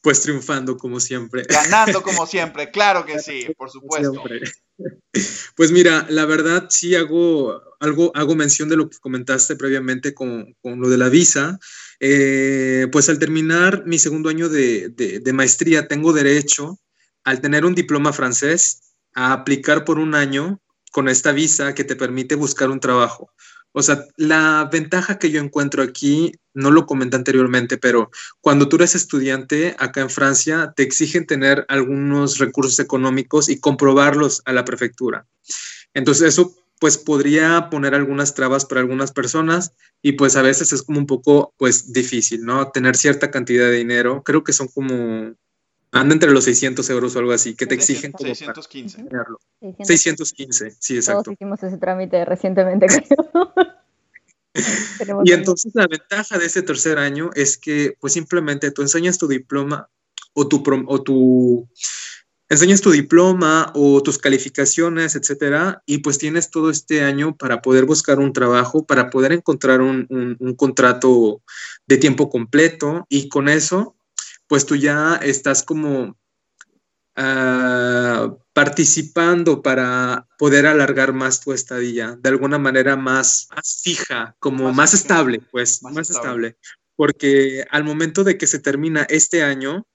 pues 0.02 0.22
triunfando 0.22 0.78
como 0.78 1.00
siempre. 1.00 1.42
Ganando 1.50 2.04
como 2.04 2.28
siempre, 2.28 2.70
claro 2.70 3.04
que 3.04 3.18
sí, 3.18 3.48
por 3.58 3.70
supuesto. 3.72 4.14
Pues 5.56 5.72
mira, 5.72 6.08
la 6.10 6.26
verdad 6.26 6.66
sí 6.70 6.96
hago, 6.96 7.62
algo, 7.80 8.12
hago 8.16 8.36
mención 8.36 8.70
de 8.70 8.76
lo 8.76 8.90
que 8.90 8.98
comentaste 8.98 9.56
previamente 9.56 10.16
con, 10.16 10.56
con 10.64 10.82
lo 10.82 10.90
de 10.90 10.98
la 10.98 11.10
visa. 11.10 11.60
Eh, 12.00 12.88
pues 12.92 13.08
al 13.08 13.20
terminar 13.20 13.84
mi 13.86 14.00
segundo 14.00 14.30
año 14.30 14.50
de, 14.50 14.90
de 14.90 15.34
maestría, 15.34 15.88
tengo 15.88 16.12
derecho, 16.12 16.80
al 17.24 17.40
tener 17.40 17.66
un 17.66 17.76
diploma 17.76 18.14
francés, 18.14 18.96
a 19.14 19.32
aplicar 19.32 19.86
por 19.86 20.00
un 20.00 20.16
año 20.16 20.60
con 20.92 21.08
esta 21.08 21.32
visa 21.32 21.76
que 21.76 21.84
te 21.84 21.96
permite 21.96 22.34
buscar 22.34 22.72
un 22.72 22.80
trabajo. 22.80 23.32
O 23.74 23.82
sea, 23.82 24.06
la 24.16 24.70
ventaja 24.72 25.20
que 25.20 25.32
yo 25.32 25.42
encuentro 25.42 25.84
aquí, 25.84 26.32
no 26.54 26.72
lo 26.72 26.86
comenté 26.86 27.18
anteriormente, 27.18 27.78
pero 27.78 28.12
cuando 28.40 28.70
tú 28.70 28.78
eres 28.78 28.96
estudiante 28.96 29.76
acá 29.80 30.02
en 30.02 30.10
Francia, 30.10 30.74
te 30.76 30.84
exigen 30.84 31.26
tener 31.26 31.66
algunos 31.68 32.38
recursos 32.38 32.80
económicos 32.80 33.50
y 33.50 33.60
comprobarlos 33.60 34.44
a 34.46 34.54
la 34.54 34.64
prefectura. 34.64 35.26
Entonces, 35.94 36.30
eso 36.30 36.56
pues 36.80 36.98
podría 36.98 37.70
poner 37.70 37.96
algunas 37.96 38.36
trabas 38.36 38.66
para 38.66 38.82
algunas 38.82 39.12
personas 39.12 39.72
y 40.02 40.14
pues 40.14 40.36
a 40.36 40.42
veces 40.42 40.74
es 40.74 40.84
como 40.84 41.00
un 41.00 41.08
poco 41.08 41.54
pues 41.58 41.94
difícil, 41.94 42.44
¿no? 42.44 42.72
Tener 42.72 42.98
cierta 42.98 43.32
cantidad 43.32 43.68
de 43.68 43.78
dinero, 43.78 44.22
creo 44.24 44.44
que 44.44 44.54
son 44.54 44.68
como 44.68 45.34
Anda 45.94 46.14
entre 46.14 46.32
los 46.32 46.46
600 46.46 46.90
euros 46.90 47.16
o 47.16 47.20
algo 47.20 47.34
así, 47.34 47.56
que 47.56 47.68
te 47.68 47.76
exigen 47.76 48.14
615. 48.18 49.06
615, 49.84 50.76
sí, 50.80 50.96
exacto. 50.96 51.24
Todos 51.24 51.36
hicimos 51.36 51.62
ese 51.62 51.78
trámite 51.78 52.26
recientemente, 52.26 52.88
creo. 54.98 55.22
y 55.24 55.34
entonces 55.34 55.72
la 55.76 55.86
ventaja 55.86 56.40
de 56.40 56.48
este 56.48 56.64
tercer 56.64 56.98
año 56.98 57.30
es 57.36 57.60
que 57.60 57.96
pues 58.00 58.14
simplemente 58.14 58.72
tú 58.72 58.82
enseñas 58.82 59.20
tu 59.20 59.28
diploma 59.28 59.88
o 60.34 60.48
tu, 60.48 60.64
o 60.88 61.04
tu 61.04 61.70
enseñas 62.50 62.82
tu 62.82 62.90
diploma 62.90 63.72
o 63.76 64.02
tus 64.02 64.18
calificaciones, 64.18 65.16
etcétera, 65.16 65.84
y 65.86 66.00
pues 66.00 66.18
tienes 66.18 66.50
todo 66.50 66.72
este 66.72 67.04
año 67.04 67.38
para 67.38 67.62
poder 67.62 67.86
buscar 67.86 68.18
un 68.18 68.34
trabajo, 68.34 68.84
para 68.84 69.12
poder 69.12 69.32
encontrar 69.32 69.82
un, 69.82 70.08
un 70.10 70.56
contrato 70.56 71.44
de 71.86 71.98
tiempo 71.98 72.30
completo 72.30 73.06
y 73.10 73.30
con 73.30 73.48
eso 73.48 73.96
pues 74.48 74.66
tú 74.66 74.76
ya 74.76 75.16
estás 75.16 75.64
como 75.64 76.18
ah, 77.16 78.36
participando 78.54 79.62
para 79.62 80.28
poder 80.38 80.68
alargar 80.68 81.14
más 81.14 81.42
tu 81.42 81.54
estadía, 81.54 82.18
de 82.22 82.30
alguna 82.30 82.60
manera 82.60 82.96
más, 82.96 83.48
fija, 83.84 84.36
como 84.40 84.72
más, 84.72 84.94
estable, 84.94 85.42
pues, 85.52 85.82
más, 85.84 86.10
estable. 86.10 86.58
Porque 86.96 87.66
al 87.72 87.84
momento 87.84 88.24
de 88.24 88.38
que 88.38 88.48
se 88.48 88.60
termina 88.60 89.04
este 89.10 89.44
año, 89.44 89.88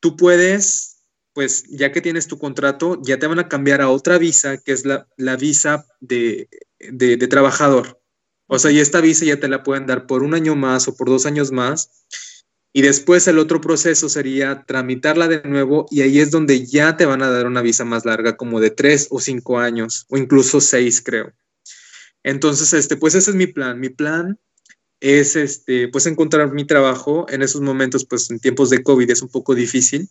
tú 0.00 0.16
puedes, 0.16 1.02
pues 1.34 1.64
ya 1.68 1.92
que 1.92 2.00
tienes 2.00 2.26
tu 2.26 2.38
contrato, 2.38 2.98
ya 3.02 3.18
te 3.18 3.26
van 3.26 3.38
a 3.38 3.48
cambiar 3.48 3.82
a 3.82 3.90
otra 3.90 4.16
visa, 4.16 4.56
que 4.56 4.72
es 4.72 4.84
la, 4.86 5.36
visa 5.36 5.86
de, 6.00 6.48
de 6.78 7.28
trabajador. 7.28 8.00
O 8.46 8.58
sea, 8.58 8.70
y 8.70 8.80
esta 8.80 9.00
visa 9.00 9.24
ya 9.24 9.38
te 9.38 9.48
la 9.48 9.62
pueden 9.62 9.86
dar 9.86 10.06
por 10.06 10.22
un 10.22 10.34
año 10.34 10.56
más 10.56 10.88
o 10.88 10.96
por 10.96 11.08
dos 11.08 11.26
años 11.26 11.52
más 11.52 11.90
y 12.72 12.82
después 12.82 13.28
el 13.28 13.38
otro 13.38 13.60
proceso 13.60 14.08
sería 14.08 14.64
tramitarla 14.66 15.28
de 15.28 15.42
nuevo 15.42 15.86
y 15.90 16.00
ahí 16.00 16.20
es 16.20 16.30
donde 16.30 16.64
ya 16.66 16.96
te 16.96 17.04
van 17.04 17.22
a 17.22 17.30
dar 17.30 17.46
una 17.46 17.60
visa 17.60 17.84
más 17.84 18.04
larga, 18.04 18.36
como 18.36 18.60
de 18.60 18.70
tres 18.70 19.08
o 19.10 19.20
cinco 19.20 19.58
años, 19.58 20.06
o 20.08 20.16
incluso 20.16 20.60
seis, 20.60 21.02
creo. 21.02 21.32
Entonces, 22.22 22.72
este, 22.72 22.96
pues 22.96 23.14
ese 23.14 23.30
es 23.30 23.36
mi 23.36 23.46
plan. 23.46 23.78
Mi 23.78 23.90
plan 23.90 24.38
es, 25.00 25.36
este, 25.36 25.88
pues 25.88 26.06
encontrar 26.06 26.52
mi 26.52 26.64
trabajo. 26.66 27.26
En 27.28 27.42
esos 27.42 27.60
momentos, 27.60 28.06
pues 28.06 28.30
en 28.30 28.38
tiempos 28.38 28.70
de 28.70 28.82
COVID 28.82 29.10
es 29.10 29.20
un 29.20 29.28
poco 29.28 29.54
difícil, 29.54 30.08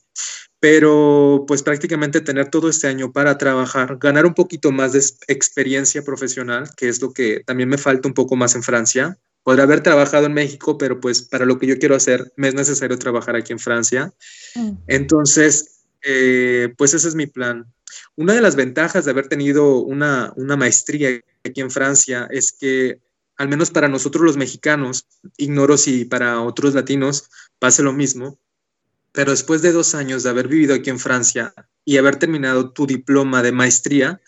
pero 0.59 1.45
pues 1.47 1.63
prácticamente 1.63 2.21
tener 2.21 2.49
todo 2.49 2.69
este 2.69 2.87
año 2.87 3.11
para 3.11 3.39
trabajar, 3.39 3.97
ganar 3.97 4.27
un 4.27 4.35
poquito 4.35 4.71
más 4.71 4.93
de 4.93 5.03
experiencia 5.27 6.03
profesional, 6.03 6.69
que 6.77 6.89
es 6.89 7.01
lo 7.01 7.11
que 7.11 7.41
también 7.45 7.69
me 7.69 7.79
falta 7.79 8.07
un 8.07 8.13
poco 8.13 8.35
más 8.35 8.53
en 8.53 8.61
Francia 8.61 9.17
podré 9.43 9.63
haber 9.63 9.81
trabajado 9.81 10.25
en 10.25 10.33
México, 10.33 10.77
pero 10.77 10.99
pues 10.99 11.21
para 11.21 11.45
lo 11.45 11.57
que 11.57 11.67
yo 11.67 11.77
quiero 11.79 11.95
hacer 11.95 12.31
me 12.35 12.47
es 12.47 12.53
necesario 12.53 12.97
trabajar 12.97 13.35
aquí 13.35 13.53
en 13.53 13.59
Francia. 13.59 14.13
Mm. 14.55 14.71
Entonces, 14.87 15.83
eh, 16.03 16.73
pues 16.77 16.93
ese 16.93 17.07
es 17.07 17.15
mi 17.15 17.27
plan. 17.27 17.65
Una 18.15 18.33
de 18.33 18.41
las 18.41 18.55
ventajas 18.55 19.05
de 19.05 19.11
haber 19.11 19.27
tenido 19.27 19.79
una, 19.79 20.33
una 20.35 20.55
maestría 20.57 21.09
aquí 21.43 21.61
en 21.61 21.71
Francia 21.71 22.27
es 22.31 22.51
que, 22.51 22.99
al 23.37 23.49
menos 23.49 23.71
para 23.71 23.87
nosotros 23.87 24.23
los 24.23 24.37
mexicanos, 24.37 25.07
ignoro 25.37 25.77
si 25.77 26.05
para 26.05 26.41
otros 26.41 26.73
latinos 26.73 27.29
pase 27.59 27.83
lo 27.83 27.93
mismo, 27.93 28.39
pero 29.11 29.31
después 29.31 29.61
de 29.61 29.71
dos 29.71 29.95
años 29.95 30.23
de 30.23 30.29
haber 30.29 30.47
vivido 30.47 30.73
aquí 30.75 30.89
en 30.89 30.99
Francia 30.99 31.53
y 31.83 31.97
haber 31.97 32.17
terminado 32.17 32.71
tu 32.71 32.85
diploma 32.85 33.43
de 33.43 33.51
maestría, 33.51 34.21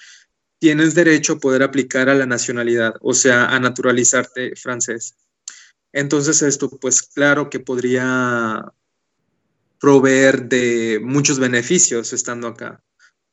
tienes 0.64 0.96
derecho 0.96 1.34
a 1.34 1.40
poder 1.40 1.62
aplicar 1.62 2.08
a 2.08 2.16
la 2.16 2.26
nacionalidad, 2.26 2.94
o 3.02 3.14
sea, 3.14 3.48
a 3.48 3.60
naturalizarte 3.60 4.56
francés. 4.56 5.18
Entonces 5.92 6.42
esto, 6.42 6.70
pues 6.70 7.02
claro 7.02 7.50
que 7.50 7.60
podría 7.60 8.72
proveer 9.78 10.48
de 10.48 11.02
muchos 11.04 11.38
beneficios 11.38 12.14
estando 12.14 12.48
acá, 12.48 12.82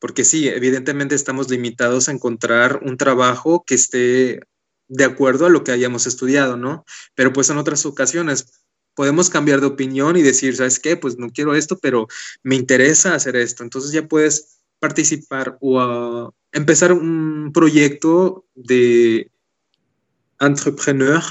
porque 0.00 0.24
sí, 0.24 0.48
evidentemente 0.48 1.14
estamos 1.14 1.48
limitados 1.48 2.08
a 2.08 2.12
encontrar 2.12 2.80
un 2.82 2.96
trabajo 2.96 3.62
que 3.64 3.76
esté 3.76 4.40
de 4.88 5.04
acuerdo 5.04 5.46
a 5.46 5.50
lo 5.50 5.62
que 5.62 5.70
hayamos 5.70 6.08
estudiado, 6.08 6.56
¿no? 6.56 6.84
Pero 7.14 7.32
pues 7.32 7.48
en 7.48 7.58
otras 7.58 7.86
ocasiones 7.86 8.64
podemos 8.96 9.30
cambiar 9.30 9.60
de 9.60 9.68
opinión 9.68 10.16
y 10.16 10.22
decir, 10.22 10.56
¿sabes 10.56 10.80
qué? 10.80 10.96
Pues 10.96 11.16
no 11.16 11.30
quiero 11.30 11.54
esto, 11.54 11.78
pero 11.78 12.08
me 12.42 12.56
interesa 12.56 13.14
hacer 13.14 13.36
esto. 13.36 13.62
Entonces 13.62 13.92
ya 13.92 14.08
puedes 14.08 14.59
participar 14.80 15.56
o 15.60 15.80
a 15.80 16.32
empezar 16.52 16.92
un 16.92 17.50
proyecto 17.52 18.44
de 18.54 19.30
entrepreneur. 20.40 21.22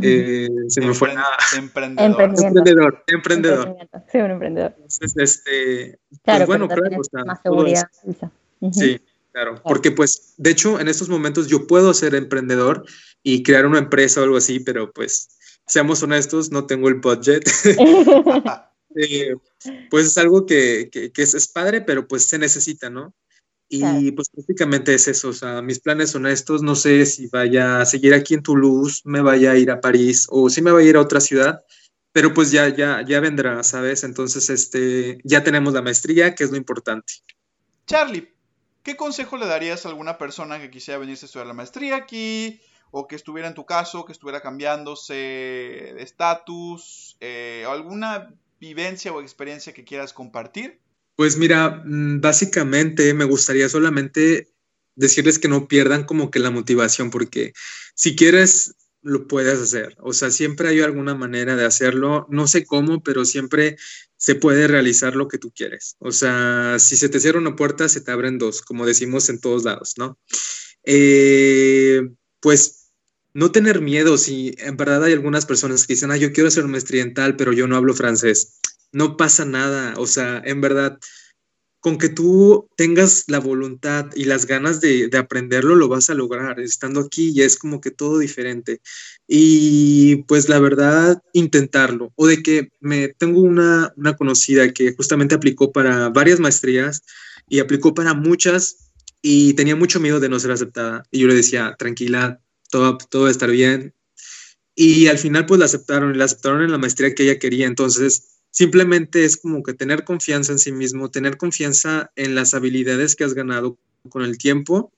Eh, 0.00 0.48
se 0.68 0.80
me 0.80 0.94
fue 0.94 1.14
emprendedor. 1.56 2.24
Emprendedor. 2.46 3.04
Emprendedor. 3.06 3.76
Sí, 4.10 4.18
un 4.18 4.30
emprendedor. 4.30 4.74
Entonces, 4.76 5.14
este, 5.16 5.98
pues 6.08 6.20
claro, 6.24 6.46
bueno, 6.46 6.68
claro, 6.68 6.82
más 7.26 7.42
seguridad. 7.42 7.88
Sí, 8.72 8.98
claro, 9.32 9.60
porque 9.62 9.90
pues, 9.90 10.34
de 10.38 10.50
hecho, 10.50 10.80
en 10.80 10.88
estos 10.88 11.10
momentos 11.10 11.48
yo 11.48 11.66
puedo 11.66 11.92
ser 11.92 12.14
emprendedor 12.14 12.84
y 13.22 13.42
crear 13.42 13.66
una 13.66 13.78
empresa 13.78 14.20
o 14.20 14.24
algo 14.24 14.38
así, 14.38 14.58
pero 14.60 14.90
pues, 14.90 15.28
seamos 15.66 16.02
honestos, 16.02 16.50
no 16.50 16.66
tengo 16.66 16.88
el 16.88 16.94
budget. 16.94 17.44
Eh, 18.96 19.34
pues 19.90 20.06
es 20.06 20.18
algo 20.18 20.46
que, 20.46 20.88
que, 20.90 21.10
que 21.12 21.22
es, 21.22 21.34
es, 21.34 21.48
padre, 21.48 21.80
pero 21.80 22.06
pues 22.06 22.26
se 22.26 22.38
necesita, 22.38 22.90
¿no? 22.90 23.14
Y 23.68 24.12
pues 24.12 24.28
prácticamente 24.28 24.94
es 24.94 25.08
eso, 25.08 25.30
o 25.30 25.32
sea, 25.32 25.60
mis 25.62 25.80
planes 25.80 26.10
son 26.10 26.26
estos, 26.26 26.62
no 26.62 26.76
sé 26.76 27.06
si 27.06 27.26
vaya 27.28 27.80
a 27.80 27.86
seguir 27.86 28.14
aquí 28.14 28.34
en 28.34 28.42
Toulouse, 28.42 29.00
me 29.04 29.20
vaya 29.20 29.52
a 29.52 29.56
ir 29.56 29.70
a 29.70 29.80
París 29.80 30.28
o 30.30 30.48
si 30.48 30.62
me 30.62 30.70
vaya 30.70 30.86
a 30.86 30.90
ir 30.90 30.96
a 30.96 31.00
otra 31.00 31.20
ciudad, 31.20 31.64
pero 32.12 32.32
pues 32.32 32.52
ya, 32.52 32.68
ya, 32.68 33.02
ya 33.04 33.18
vendrá, 33.18 33.62
¿sabes? 33.64 34.04
Entonces, 34.04 34.48
este, 34.48 35.18
ya 35.24 35.42
tenemos 35.42 35.74
la 35.74 35.82
maestría, 35.82 36.34
que 36.36 36.44
es 36.44 36.50
lo 36.52 36.56
importante. 36.56 37.14
Charlie, 37.86 38.32
¿qué 38.84 38.96
consejo 38.96 39.36
le 39.36 39.46
darías 39.46 39.84
a 39.84 39.88
alguna 39.88 40.18
persona 40.18 40.60
que 40.60 40.70
quisiera 40.70 40.98
venirse 40.98 41.24
a 41.24 41.26
estudiar 41.26 41.48
la 41.48 41.54
maestría 41.54 41.96
aquí? 41.96 42.60
O 42.92 43.08
que 43.08 43.16
estuviera 43.16 43.48
en 43.48 43.54
tu 43.54 43.66
caso, 43.66 44.04
que 44.04 44.12
estuviera 44.12 44.40
cambiándose 44.40 45.14
de 45.14 46.02
estatus, 46.02 47.16
eh, 47.18 47.66
alguna 47.68 48.32
vivencia 48.64 49.12
o 49.12 49.20
experiencia 49.20 49.74
que 49.74 49.84
quieras 49.84 50.12
compartir? 50.12 50.80
Pues 51.16 51.36
mira, 51.36 51.82
mm, 51.84 52.20
básicamente 52.20 53.12
me 53.14 53.24
gustaría 53.24 53.68
solamente 53.68 54.48
decirles 54.96 55.38
que 55.38 55.48
no 55.48 55.68
pierdan 55.68 56.04
como 56.04 56.30
que 56.30 56.38
la 56.38 56.50
motivación, 56.50 57.10
porque 57.10 57.52
si 57.94 58.16
quieres, 58.16 58.74
lo 59.02 59.28
puedes 59.28 59.60
hacer. 59.60 59.96
O 60.00 60.12
sea, 60.12 60.30
siempre 60.30 60.68
hay 60.68 60.80
alguna 60.80 61.14
manera 61.14 61.56
de 61.56 61.66
hacerlo. 61.66 62.26
No 62.30 62.46
sé 62.46 62.64
cómo, 62.64 63.02
pero 63.02 63.24
siempre 63.26 63.76
se 64.16 64.34
puede 64.34 64.66
realizar 64.66 65.14
lo 65.14 65.28
que 65.28 65.38
tú 65.38 65.52
quieres. 65.52 65.96
O 65.98 66.10
sea, 66.10 66.78
si 66.78 66.96
se 66.96 67.10
te 67.10 67.20
cierra 67.20 67.38
una 67.38 67.56
puerta, 67.56 67.88
se 67.88 68.00
te 68.00 68.10
abren 68.10 68.38
dos, 68.38 68.62
como 68.62 68.86
decimos 68.86 69.28
en 69.28 69.40
todos 69.40 69.64
lados, 69.64 69.94
¿no? 69.98 70.18
Eh, 70.84 72.00
pues 72.40 72.83
no 73.34 73.52
tener 73.52 73.80
miedo, 73.80 74.16
si 74.16 74.54
en 74.58 74.76
verdad 74.76 75.04
hay 75.04 75.12
algunas 75.12 75.44
personas 75.44 75.86
que 75.86 75.94
dicen, 75.94 76.10
ah, 76.10 76.16
yo 76.16 76.32
quiero 76.32 76.50
ser 76.50 76.64
maestría 76.64 77.02
en 77.02 77.14
tal, 77.14 77.36
pero 77.36 77.52
yo 77.52 77.66
no 77.66 77.76
hablo 77.76 77.94
francés 77.94 78.60
no 78.94 79.16
pasa 79.18 79.44
nada. 79.44 79.94
O 79.98 80.06
sea, 80.06 80.40
en 80.44 80.60
verdad, 80.62 80.98
con 81.80 81.98
que 81.98 82.08
tú 82.08 82.68
tengas 82.76 83.24
la 83.26 83.40
voluntad 83.40 84.06
y 84.14 84.24
las 84.24 84.46
ganas 84.46 84.80
de, 84.80 85.10
aprenderlo, 85.18 85.74
lo 85.74 85.88
vas 85.88 86.08
a 86.08 86.14
lograr. 86.14 86.60
Estando 86.60 87.00
aquí 87.00 87.34
ya 87.34 87.44
es 87.44 87.58
como 87.58 87.80
que 87.80 87.90
todo 87.90 88.18
diferente. 88.18 88.80
Y 89.28 90.22
pues 90.24 90.48
la 90.48 90.60
verdad, 90.60 91.20
intentarlo. 91.34 92.12
O 92.16 92.26
de 92.26 92.42
que 92.42 92.70
me 92.80 93.08
tengo 93.08 93.40
una, 93.40 93.92
una 93.96 94.16
conocida 94.16 94.72
que 94.72 94.94
justamente 94.94 95.34
aplicó 95.34 95.72
para 95.72 96.08
varias 96.08 96.40
maestrías 96.40 97.02
y 97.48 97.58
aplicó 97.58 97.92
para 97.92 98.14
muchas 98.14 98.92
y 99.20 99.54
tenía 99.54 99.76
mucho 99.76 100.00
miedo 100.00 100.20
de 100.20 100.28
no 100.28 100.38
ser 100.38 100.52
aceptada. 100.52 101.02
Y 101.10 101.20
yo 101.20 101.28
le 101.28 101.34
decía, 101.34 101.74
tranquila, 101.78 102.40
todo, 102.74 102.98
todo 102.98 103.28
estar 103.28 103.50
bien. 103.50 103.94
Y 104.74 105.06
al 105.06 105.18
final 105.18 105.46
pues 105.46 105.60
la 105.60 105.66
aceptaron 105.66 106.14
y 106.14 106.18
la 106.18 106.24
aceptaron 106.24 106.62
en 106.62 106.72
la 106.72 106.78
maestría 106.78 107.14
que 107.14 107.22
ella 107.22 107.38
quería. 107.38 107.66
Entonces 107.66 108.34
Simplemente 108.54 109.24
es 109.24 109.36
como 109.36 109.64
que 109.64 109.74
tener 109.74 110.04
confianza 110.04 110.52
en 110.52 110.60
sí 110.60 110.70
mismo, 110.70 111.10
tener 111.10 111.36
confianza 111.36 112.12
en 112.14 112.36
las 112.36 112.54
habilidades 112.54 113.16
que 113.16 113.24
has 113.24 113.34
ganado 113.34 113.76
con 114.08 114.22
el 114.22 114.38
tiempo 114.38 114.92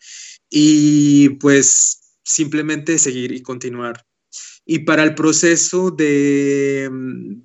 y 0.51 1.31
pues 1.41 2.19
simplemente 2.23 2.99
seguir 2.99 3.33
y 3.33 3.41
continuar. 3.41 4.05
Y 4.67 4.81
para 4.81 5.05
el 5.05 5.15
proceso 5.15 5.91
de, 5.91 6.91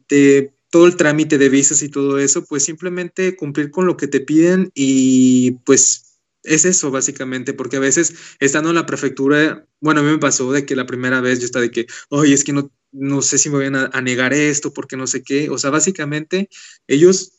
de 0.09 0.53
todo 0.69 0.85
el 0.85 0.97
trámite 0.97 1.37
de 1.37 1.47
visas 1.47 1.81
y 1.81 1.87
todo 1.87 2.19
eso, 2.19 2.43
pues 2.43 2.65
simplemente 2.65 3.37
cumplir 3.37 3.71
con 3.71 3.85
lo 3.85 3.95
que 3.95 4.09
te 4.09 4.19
piden 4.19 4.69
y 4.75 5.51
pues 5.63 6.10
es 6.43 6.65
eso 6.65 6.91
básicamente, 6.91 7.53
porque 7.53 7.77
a 7.77 7.81
veces 7.81 8.13
estando 8.39 8.69
en 8.69 8.75
la 8.75 8.85
prefectura, 8.85 9.65
bueno, 9.79 10.01
a 10.01 10.03
mí 10.03 10.09
me 10.11 10.17
pasó 10.17 10.51
de 10.51 10.65
que 10.65 10.75
la 10.75 10.85
primera 10.85 11.21
vez 11.21 11.39
yo 11.39 11.45
estaba 11.45 11.63
de 11.63 11.71
que, 11.71 11.87
oye, 12.09 12.33
es 12.33 12.43
que 12.43 12.53
no, 12.53 12.71
no 12.91 13.21
sé 13.21 13.37
si 13.37 13.49
me 13.49 13.69
van 13.69 13.89
a, 13.93 14.01
negar 14.01 14.33
esto 14.33 14.73
porque 14.73 14.97
no 14.97 15.07
sé 15.07 15.23
qué. 15.23 15.49
O 15.49 15.57
sea, 15.57 15.69
básicamente 15.69 16.49
ellos, 16.87 17.33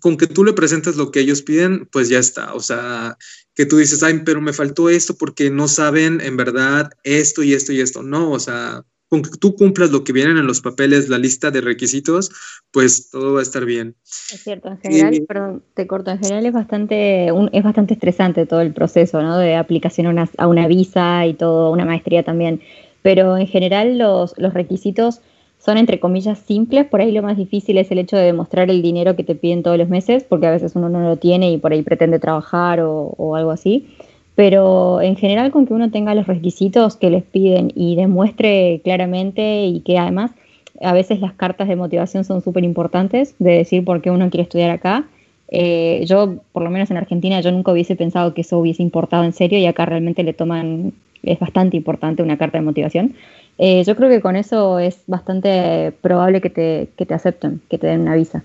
con 0.00 0.16
que 0.16 0.26
tú 0.26 0.44
le 0.44 0.52
presentes 0.52 0.96
lo 0.96 1.10
que 1.10 1.20
ellos 1.20 1.42
piden, 1.42 1.86
pues 1.86 2.08
ya 2.08 2.18
está. 2.18 2.54
O 2.54 2.60
sea, 2.60 3.16
que 3.54 3.66
tú 3.66 3.78
dices, 3.78 4.02
ay, 4.02 4.22
pero 4.24 4.40
me 4.40 4.52
faltó 4.52 4.88
esto 4.90 5.16
porque 5.16 5.50
no 5.50 5.68
saben 5.68 6.20
en 6.20 6.36
verdad 6.36 6.90
esto 7.04 7.42
y 7.42 7.54
esto 7.54 7.72
y 7.72 7.80
esto. 7.80 8.02
No, 8.02 8.30
o 8.32 8.40
sea, 8.40 8.84
con 9.22 9.30
que 9.30 9.38
tú 9.38 9.54
cumplas 9.54 9.90
lo 9.90 10.04
que 10.04 10.12
vienen 10.12 10.36
en 10.36 10.46
los 10.46 10.60
papeles, 10.60 11.08
la 11.08 11.18
lista 11.18 11.50
de 11.50 11.60
requisitos, 11.60 12.30
pues 12.70 13.10
todo 13.10 13.34
va 13.34 13.40
a 13.40 13.42
estar 13.42 13.64
bien. 13.64 13.94
Es 14.04 14.42
cierto, 14.42 14.68
en 14.68 14.78
general, 14.78 15.24
perdón, 15.26 15.62
te 15.74 15.86
corto, 15.86 16.10
en 16.10 16.18
general 16.18 16.46
es 16.46 16.52
bastante, 16.52 17.28
es 17.52 17.62
bastante 17.62 17.94
estresante 17.94 18.46
todo 18.46 18.60
el 18.60 18.72
proceso, 18.72 19.22
¿no? 19.22 19.38
De 19.38 19.56
aplicación 19.56 20.06
a 20.06 20.10
una, 20.10 20.30
a 20.38 20.46
una 20.46 20.66
visa 20.68 21.26
y 21.26 21.34
todo, 21.34 21.70
una 21.70 21.84
maestría 21.84 22.22
también 22.22 22.60
pero 23.06 23.36
en 23.36 23.46
general 23.46 23.98
los, 23.98 24.34
requisitos 24.36 25.20
son 25.64 25.78
entre 25.78 26.00
comillas 26.00 26.40
simples, 26.40 26.86
por 26.86 27.00
ahí 27.00 27.12
lo 27.12 27.22
más 27.22 27.36
difícil 27.36 27.78
es 27.78 27.88
el 27.92 28.00
hecho 28.00 28.16
de 28.16 28.24
demostrar 28.24 28.68
el 28.68 28.82
dinero 28.82 29.14
que 29.14 29.22
te 29.22 29.36
piden 29.36 29.62
todos 29.62 29.78
los 29.78 29.88
meses, 29.88 30.24
porque 30.24 30.48
a 30.48 30.50
veces 30.50 30.72
uno 30.74 30.88
no 30.88 31.00
lo 31.00 31.16
tiene 31.16 31.52
y 31.52 31.58
por 31.58 31.70
ahí 31.70 31.82
pretende 31.82 32.18
trabajar 32.18 32.80
o, 32.80 33.36
algo 33.36 33.52
así. 33.52 33.94
Pero 34.36 35.00
en 35.00 35.16
general 35.16 35.50
con 35.50 35.66
que 35.66 35.74
uno 35.74 35.90
tenga 35.90 36.14
los 36.14 36.26
requisitos 36.26 36.96
que 36.96 37.10
les 37.10 37.24
piden 37.24 37.72
y 37.74 37.96
demuestre 37.96 38.80
claramente 38.84 39.64
y 39.64 39.80
que 39.80 39.98
además 39.98 40.30
a 40.80 40.92
veces 40.92 41.20
las 41.20 41.32
cartas 41.32 41.66
de 41.68 41.76
motivación 41.76 42.22
son 42.24 42.42
súper 42.42 42.62
importantes 42.62 43.34
de 43.38 43.52
decir 43.52 43.84
por 43.84 44.02
qué 44.02 44.10
uno 44.10 44.30
quiere 44.30 44.42
estudiar 44.42 44.70
acá. 44.70 45.08
Eh, 45.48 46.04
yo, 46.06 46.36
por 46.52 46.62
lo 46.62 46.70
menos 46.70 46.90
en 46.90 46.98
Argentina, 46.98 47.40
yo 47.40 47.50
nunca 47.50 47.72
hubiese 47.72 47.96
pensado 47.96 48.34
que 48.34 48.42
eso 48.42 48.58
hubiese 48.58 48.82
importado 48.82 49.24
en 49.24 49.32
serio 49.32 49.58
y 49.58 49.66
acá 49.66 49.86
realmente 49.86 50.22
le 50.22 50.34
toman 50.34 50.92
es 51.22 51.38
bastante 51.38 51.76
importante 51.76 52.22
una 52.22 52.38
carta 52.38 52.58
de 52.58 52.64
motivación. 52.64 53.14
Eh, 53.58 53.82
yo 53.84 53.96
creo 53.96 54.08
que 54.08 54.20
con 54.20 54.36
eso 54.36 54.78
es 54.78 55.00
bastante 55.06 55.92
probable 56.00 56.40
que 56.40 56.50
te, 56.50 56.88
que 56.96 57.06
te 57.06 57.14
acepten, 57.14 57.60
que 57.68 57.78
te 57.78 57.86
den 57.86 58.02
una 58.02 58.14
visa. 58.14 58.44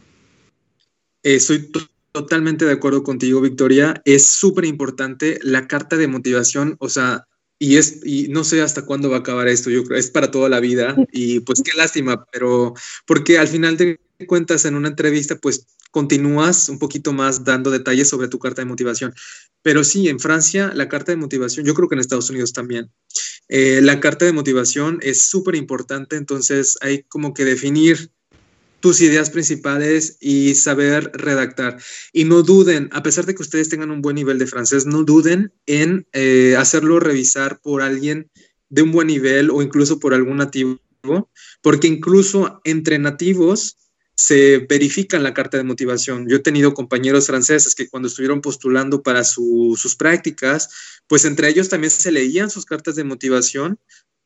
Estoy 1.24 1.68
totalmente 2.12 2.66
de 2.66 2.74
acuerdo 2.74 3.04
contigo, 3.04 3.42
Victoria. 3.42 4.02
Es 4.06 4.28
súper 4.28 4.66
importante 4.66 5.40
la 5.44 5.68
carta 5.68 5.98
de 5.98 6.08
motivación, 6.08 6.76
o 6.80 6.90
sea, 6.90 7.26
y 7.62 7.78
es 7.78 8.02
y 8.04 8.28
no 8.30 8.44
sé 8.44 8.62
hasta 8.62 8.86
cuándo 8.86 9.10
va 9.10 9.18
a 9.18 9.20
acabar 9.20 9.48
esto, 9.48 9.70
yo 9.70 9.84
creo, 9.84 10.00
es 10.00 10.10
para 10.10 10.32
toda 10.32 10.50
la 10.50 10.60
vida 10.60 10.96
y 11.12 11.42
pues 11.42 11.62
qué 11.64 11.78
lástima, 11.78 12.26
pero 12.32 12.74
porque 13.06 13.38
al 13.38 13.48
final 13.48 13.78
de 13.78 14.00
cuentas 14.28 14.66
en 14.66 14.76
una 14.76 14.88
entrevista 14.88 15.36
pues 15.36 15.68
continúas 15.92 16.70
un 16.70 16.80
poquito 16.80 17.14
más 17.14 17.44
dando 17.44 17.70
detalles 17.70 18.10
sobre 18.10 18.30
tu 18.30 18.40
carta 18.40 18.64
de 18.64 18.66
motivación. 18.66 19.14
Pero 19.62 19.84
sí, 19.84 20.10
en 20.10 20.20
Francia 20.20 20.72
la 20.74 20.90
carta 20.90 21.12
de 21.12 21.18
motivación, 21.18 21.66
yo 21.66 21.76
creo 21.76 21.88
que 21.88 21.94
en 21.94 22.02
Estados 22.02 22.32
Unidos 22.32 22.52
también, 22.52 22.90
eh, 23.48 23.80
la 23.84 24.00
carta 24.00 24.26
de 24.26 24.34
motivación 24.34 24.98
es 25.04 25.22
súper 25.22 25.54
importante, 25.54 26.16
entonces 26.16 26.80
hay 26.82 27.04
como 27.04 27.36
que 27.36 27.46
definir 27.46 28.10
tus 28.82 29.02
ideas 29.02 29.30
principales 29.30 30.18
y 30.20 30.56
saber 30.56 31.12
redactar. 31.14 31.78
Y 32.12 32.26
no 32.26 32.44
duden, 32.44 32.90
a 32.92 33.04
pesar 33.04 33.26
de 33.26 33.36
que 33.36 33.44
ustedes 33.44 33.70
tengan 33.70 33.92
un 33.92 34.02
buen 34.02 34.16
nivel 34.16 34.40
de 34.40 34.48
francés, 34.48 34.86
no 34.86 35.04
duden 35.04 35.54
en 35.66 36.08
eh, 36.14 36.56
hacerlo 36.58 37.00
revisar 37.00 37.60
por 37.62 37.82
alguien 37.82 38.30
de 38.70 38.82
un 38.82 38.92
buen 38.92 39.08
nivel 39.08 39.50
o 39.50 39.62
incluso 39.62 40.00
por 40.00 40.14
algún 40.14 40.38
nativo, 40.38 40.80
porque 41.62 41.88
incluso 41.88 42.62
entre 42.64 43.00
nativos 43.00 43.78
se 44.16 44.60
verifica 44.60 45.18
en 45.18 45.24
la 45.24 45.34
carta 45.34 45.58
de 45.58 45.64
motivación. 45.64 46.28
Yo 46.30 46.38
he 46.38 46.42
tenido 46.42 46.74
compañeros 46.74 47.28
franceses 47.28 47.76
que 47.76 47.90
cuando 47.90 48.08
estuvieron 48.08 48.42
postulando 48.42 49.02
para 49.02 49.24
sus 49.24 49.96
prácticas, 49.98 50.70
pues 51.08 51.26
entre 51.26 51.50
ellos 51.50 51.70
también 51.70 51.92
se 51.92 52.12
leían 52.12 52.50
sus 52.50 52.66
cartas 52.66 52.96
de 52.96 53.04
motivación 53.04 53.80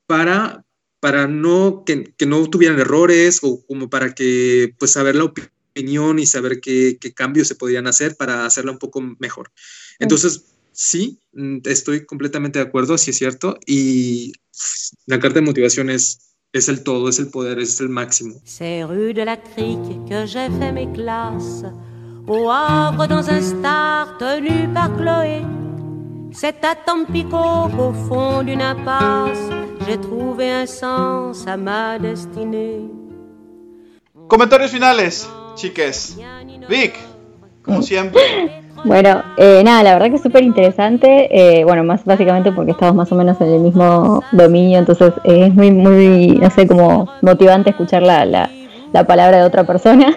para, 0.06 0.66
para 1.06 1.28
no, 1.28 1.84
que, 1.86 2.16
no 2.26 2.50
tuvieran 2.50 2.80
errores 2.80 3.42
o 3.44 3.64
como 3.68 3.92
para 3.92 4.16
que, 4.16 4.74
pues 4.80 4.90
saber 4.90 5.16
la 5.16 5.26
opinión 5.26 6.18
y 6.18 6.26
saber 6.26 6.60
qué, 6.60 6.98
qué 7.00 7.14
cambios 7.14 7.48
se 7.48 7.54
podían 7.54 7.86
hacer 7.86 8.16
para 8.16 8.44
hacerla 8.44 8.72
un 8.72 8.80
poco 8.80 9.02
mejor. 9.20 9.52
Entonces, 10.00 10.46
sí, 10.72 11.20
estoy 11.66 12.08
completamente 12.08 12.58
de 12.58 12.66
acuerdo, 12.66 12.98
sí 12.98 13.12
es 13.12 13.18
cierto, 13.20 13.60
y 13.68 14.34
la 15.06 15.20
carta 15.20 15.42
de 15.42 15.46
motivación 15.46 15.92
es 15.92 16.22
es 16.54 16.70
el 16.70 16.82
todo, 16.82 17.08
es 17.10 17.20
el 17.20 17.28
poder, 17.28 17.60
es 17.60 17.80
el 17.82 17.90
máximo. 17.90 18.42
C'est 18.44 18.84
rue 18.86 19.14
de 19.14 19.26
la 19.26 19.38
Crique 19.38 20.00
que 20.10 20.26
j'ai 20.26 20.50
fait 20.58 20.72
mes 20.72 20.92
classes, 20.92 21.66
au 22.26 22.50
Havre 22.50 23.08
dans 23.08 23.30
un 23.30 23.42
star 23.42 24.18
tenu 24.18 24.68
par 24.74 24.90
Chloé. 24.98 25.44
C'est 26.38 26.66
à 26.66 26.76
Tampico 26.76 27.70
qu'au 27.78 27.94
fond 28.10 28.44
d'une 28.44 28.62
impasse, 28.62 29.40
j'ai 29.88 29.98
trouvé 29.98 30.52
un 30.52 30.66
sens 30.66 31.48
à 31.48 31.56
ma 31.56 31.98
destinée. 31.98 32.82
Comentarios 34.28 34.68
finales, 34.68 35.12
chiques. 35.56 36.18
Vic, 36.68 36.94
como 37.64 37.82
siempre. 37.82 38.20
Bueno, 38.84 39.24
eh, 39.38 39.64
nada, 39.64 39.82
la 39.82 39.94
verdad 39.94 40.10
que 40.10 40.18
es 40.18 40.22
súper 40.22 40.44
interesante. 40.44 41.30
Eh, 41.32 41.64
bueno, 41.64 41.84
más 41.84 42.04
básicamente 42.06 42.52
porque 42.52 42.72
estamos 42.72 42.94
más 42.94 43.12
o 43.12 43.16
menos 43.16 43.40
en 43.42 43.48
el 43.48 43.62
mismo 43.62 44.22
dominio, 44.32 44.78
entonces 44.78 45.14
eh, 45.24 45.48
es 45.48 45.56
muy, 45.56 45.72
muy, 45.72 46.28
no 46.34 46.52
sé, 46.52 46.68
como 46.68 47.10
motivante 47.22 47.72
escuchar 47.72 48.04
la, 48.04 48.26
la, 48.26 48.52
la 48.94 49.08
palabra 49.08 49.38
de 49.38 49.44
otra 49.44 49.64
persona. 49.64 50.16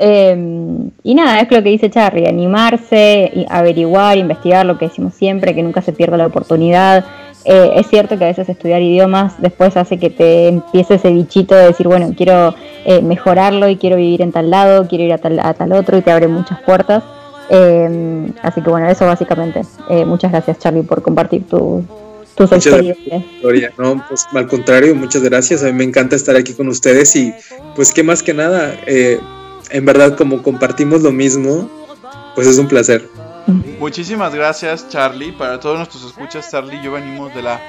Y 0.00 1.14
nada, 1.14 1.40
es 1.40 1.50
lo 1.50 1.62
que 1.62 1.68
dice 1.68 1.90
Charlie, 1.90 2.26
animarse, 2.26 3.46
averiguar, 3.50 4.16
investigar 4.16 4.64
lo 4.64 4.78
que 4.78 4.86
decimos 4.86 5.14
siempre, 5.14 5.54
que 5.54 5.62
nunca 5.62 5.82
se 5.82 5.92
pierda 5.92 6.16
la 6.16 6.26
oportunidad. 6.26 7.04
es 7.44 7.86
cierto 7.88 8.16
que 8.16 8.24
a 8.24 8.28
veces 8.28 8.48
estudiar 8.48 8.80
idiomas 8.80 9.40
después 9.42 9.76
hace 9.76 9.98
que 9.98 10.08
te 10.08 10.48
empiece 10.48 10.94
ese 10.94 11.10
bichito 11.10 11.54
de 11.54 11.66
decir, 11.66 11.86
bueno, 11.86 12.14
quiero 12.16 12.54
mejorarlo 13.02 13.68
y 13.68 13.76
quiero 13.76 13.96
vivir 13.96 14.22
en 14.22 14.32
tal 14.32 14.50
lado, 14.50 14.88
quiero 14.88 15.04
ir 15.04 15.12
a 15.12 15.18
tal, 15.18 15.38
a 15.38 15.52
tal 15.52 15.72
otro 15.72 15.98
y 15.98 16.00
te 16.00 16.10
abre 16.10 16.28
muchas 16.28 16.60
puertas. 16.62 17.02
Eh, 17.50 18.32
así 18.42 18.62
que 18.62 18.70
bueno, 18.70 18.88
eso 18.88 19.04
básicamente. 19.04 19.62
Eh, 19.90 20.04
muchas 20.04 20.30
gracias 20.30 20.58
Charlie 20.60 20.82
por 20.82 21.02
compartir 21.02 21.42
tu, 21.48 21.84
tus 22.36 22.52
experiencias. 22.52 23.24
No, 23.76 24.04
pues 24.08 24.26
al 24.32 24.46
contrario, 24.46 24.94
muchas 24.94 25.22
gracias. 25.22 25.64
A 25.64 25.66
mí 25.66 25.72
me 25.72 25.84
encanta 25.84 26.14
estar 26.14 26.36
aquí 26.36 26.52
con 26.52 26.68
ustedes 26.68 27.14
y 27.16 27.34
pues 27.74 27.92
que 27.92 28.04
más 28.04 28.22
que 28.22 28.34
nada, 28.34 28.72
eh, 28.86 29.18
en 29.70 29.84
verdad 29.84 30.16
como 30.16 30.42
compartimos 30.42 31.02
lo 31.02 31.12
mismo, 31.12 31.70
pues 32.34 32.46
es 32.46 32.58
un 32.58 32.68
placer. 32.68 33.08
Muchísimas 33.78 34.34
gracias 34.34 34.88
Charlie. 34.88 35.32
Para 35.32 35.58
todos 35.58 35.76
nuestros 35.78 36.04
escuchas, 36.04 36.50
Charlie 36.50 36.76
y 36.76 36.84
yo 36.84 36.92
venimos 36.92 37.34
de 37.34 37.42
la 37.42 37.60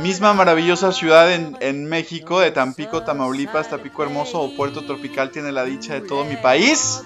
misma 0.00 0.32
maravillosa 0.32 0.92
ciudad 0.92 1.32
en, 1.32 1.56
en 1.60 1.86
México, 1.86 2.40
de 2.40 2.50
Tampico, 2.50 3.02
Tamaulipas, 3.02 3.68
Tampico 3.68 4.02
Hermoso 4.02 4.40
o 4.40 4.56
Puerto 4.56 4.84
Tropical, 4.84 5.30
tiene 5.30 5.52
la 5.52 5.64
dicha 5.64 5.94
de 5.94 6.00
todo 6.02 6.24
mi 6.24 6.36
país. 6.36 7.02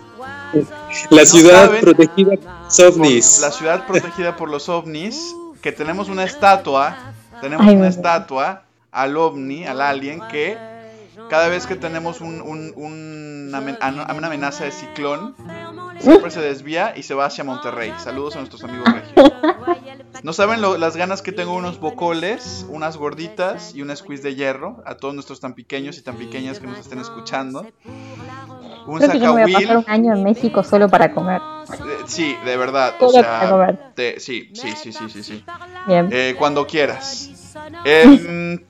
La 1.11 1.25
ciudad 1.25 1.81
protegida 1.81 2.37
por 2.37 2.51
los 2.65 2.79
ovnis. 2.79 3.41
la 3.41 3.51
ciudad 3.51 3.87
protegida 3.87 4.37
por 4.37 4.51
los 4.51 4.69
ovnis, 4.69 5.35
que 5.63 5.73
tenemos 5.73 6.09
una 6.09 6.25
estatua, 6.25 6.97
tenemos 7.41 7.67
una 7.73 7.89
estatua 7.89 8.65
al 8.91 9.17
ovni, 9.17 9.65
al 9.65 9.81
alien, 9.81 10.21
que 10.31 10.59
cada 11.33 11.49
vez 11.49 11.67
que 11.67 11.77
tenemos 11.77 12.21
un, 12.21 12.43
una 12.77 14.27
amenaza 14.27 14.65
de 14.65 14.71
ciclón, 14.71 15.35
siempre 15.99 16.31
se 16.31 16.43
desvía 16.43 16.93
y 16.95 17.05
se 17.05 17.15
va 17.15 17.25
hacia 17.25 17.43
Monterrey. 17.43 17.91
Saludos 17.97 18.37
a 18.37 18.41
nuestros 18.41 18.63
amigos 18.65 18.87
regios. 18.93 19.33
No 20.23 20.35
saben 20.35 20.61
las 20.61 20.95
ganas 20.95 21.23
que 21.23 21.33
tengo 21.33 21.55
unos 21.55 21.81
bocoles, 21.81 22.67
unas 22.69 22.99
gorditas 22.99 23.75
y 23.75 23.81
un 23.81 23.97
squeeze 23.97 24.23
de 24.23 24.35
hierro 24.35 24.83
a 24.85 24.97
todos 24.97 25.15
nuestros 25.15 25.41
tan 25.41 25.55
pequeños 25.55 25.97
y 25.97 26.03
tan 26.03 26.17
pequeñas 26.17 26.61
que 26.61 26.67
nos 26.67 26.79
estén 26.79 26.99
escuchando. 26.99 27.67
Un 28.87 28.99
Creo 28.99 29.11
que 29.13 29.19
yo 29.19 29.33
me 29.33 29.45
voy 29.45 29.55
a 29.55 29.59
pasar 29.59 29.77
un 29.79 29.85
año 29.87 30.13
en 30.15 30.23
México 30.23 30.63
solo 30.63 30.91
para 30.91 31.15
comer. 31.15 31.41
Eh, 31.73 32.03
sí, 32.05 32.37
de 32.45 32.59
verdad. 32.59 32.97
o 33.01 33.09
sea, 33.09 33.23
para 33.23 33.51
comer. 33.51 33.79
sí, 34.19 34.51
sí, 34.53 34.75
sí, 34.77 34.93
sí, 34.93 35.23
sí, 35.23 35.45
Bien. 35.87 36.11
Eh, 36.13 36.35
cuando 36.39 36.67
quieras. 36.67 37.55
Eh, 37.87 38.61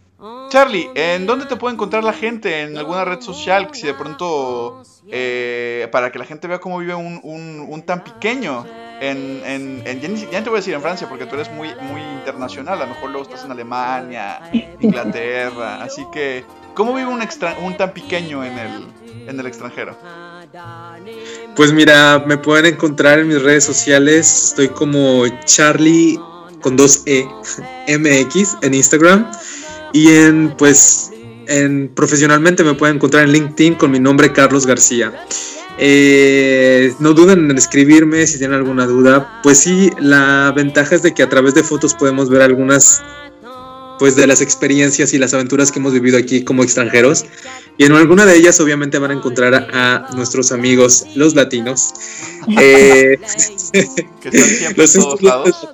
Charlie, 0.51 0.89
¿en 0.95 1.27
dónde 1.27 1.47
te 1.47 1.57
puede 1.57 1.75
encontrar 1.75 2.05
la 2.05 2.13
gente? 2.13 2.61
¿En 2.61 2.77
alguna 2.79 3.05
red 3.05 3.21
social? 3.21 3.69
Si 3.73 3.87
de 3.87 3.95
pronto, 3.95 4.83
eh, 5.09 5.89
para 5.91 6.13
que 6.13 6.19
la 6.19 6.25
gente 6.25 6.47
vea 6.47 6.61
cómo 6.61 6.79
vive 6.79 6.95
un, 6.95 7.21
un, 7.23 7.83
tan 7.83 8.05
pequeño. 8.05 8.65
En, 9.01 9.43
en, 9.45 10.01
ya 10.31 10.45
te 10.45 10.49
voy 10.49 10.59
a 10.59 10.61
decir 10.61 10.75
en 10.75 10.83
Francia 10.83 11.09
porque 11.09 11.27
tú 11.27 11.35
eres 11.35 11.51
muy, 11.51 11.69
muy 11.81 12.01
internacional. 12.01 12.81
A 12.81 12.87
lo 12.87 12.95
mejor 12.95 13.11
luego 13.11 13.27
estás 13.27 13.45
en 13.45 13.51
Alemania, 13.51 14.43
Inglaterra. 14.79 15.83
Así 15.83 16.07
que, 16.13 16.45
¿cómo 16.75 16.95
vive 16.95 17.09
un, 17.09 17.21
extra, 17.21 17.57
un 17.61 17.77
tan 17.77 17.93
pequeño 17.93 18.45
en 18.45 18.57
el, 18.59 18.87
en 19.27 19.41
el 19.41 19.47
extranjero? 19.47 19.97
Pues 21.57 21.73
mira, 21.73 22.23
me 22.25 22.39
pueden 22.39 22.75
encontrar 22.75 23.19
en 23.19 23.27
mis 23.27 23.43
redes 23.43 23.65
sociales. 23.65 24.51
Estoy 24.51 24.69
como 24.69 25.25
Charlie 25.47 26.17
con 26.61 26.77
dos 26.77 27.03
E 27.07 27.27
MX 27.89 28.59
en 28.63 28.75
Instagram. 28.75 29.29
Y 29.93 30.09
en, 30.09 30.55
pues, 30.57 31.11
en, 31.49 31.89
profesionalmente 31.89 32.65
me 32.65 32.75
pueden 32.75 32.97
encontrar 32.97 33.25
en 33.25 33.33
LinkedIn 33.33 33.75
con 33.75 33.91
mi 33.91 34.01
nombre 34.01 34.33
Carlos 34.33 34.67
García. 34.67 35.13
Eh, 35.79 36.93
no 36.99 37.15
duden 37.15 37.51
en 37.51 37.59
escribirme 37.59 38.27
si 38.27 38.39
tienen 38.39 38.57
alguna 38.57 38.87
duda. 38.87 39.41
Pues 39.43 39.59
sí, 39.59 39.91
la 39.99 40.53
ventaja 40.55 40.95
es 40.95 41.03
de 41.03 41.13
que 41.13 41.23
a 41.23 41.29
través 41.29 41.55
de 41.55 41.65
fotos 41.65 41.95
podemos 41.95 42.29
ver 42.29 42.43
algunas 42.43 43.03
pues 43.99 44.17
de 44.17 44.27
las 44.27 44.41
experiencias 44.41 45.13
y 45.13 45.19
las 45.19 45.33
aventuras 45.33 45.71
que 45.71 45.79
hemos 45.79 45.93
vivido 45.93 46.19
aquí 46.19 46.43
como 46.43 46.63
extranjeros. 46.63 47.25
Y 47.79 47.85
en 47.85 47.93
alguna 47.93 48.27
de 48.27 48.37
ellas 48.37 48.59
obviamente 48.61 48.99
van 48.99 49.13
a 49.13 49.15
encontrar 49.15 49.55
a, 49.73 50.09
nuestros 50.17 50.53
amigos 50.53 51.07
los 51.15 51.35
latinos. 51.35 51.93
eh, 52.61 53.19
que 53.73 54.29
están 54.29 54.49
siempre 54.49 54.83
los 54.83 54.93
todos 54.93 55.23
lados. 55.23 55.69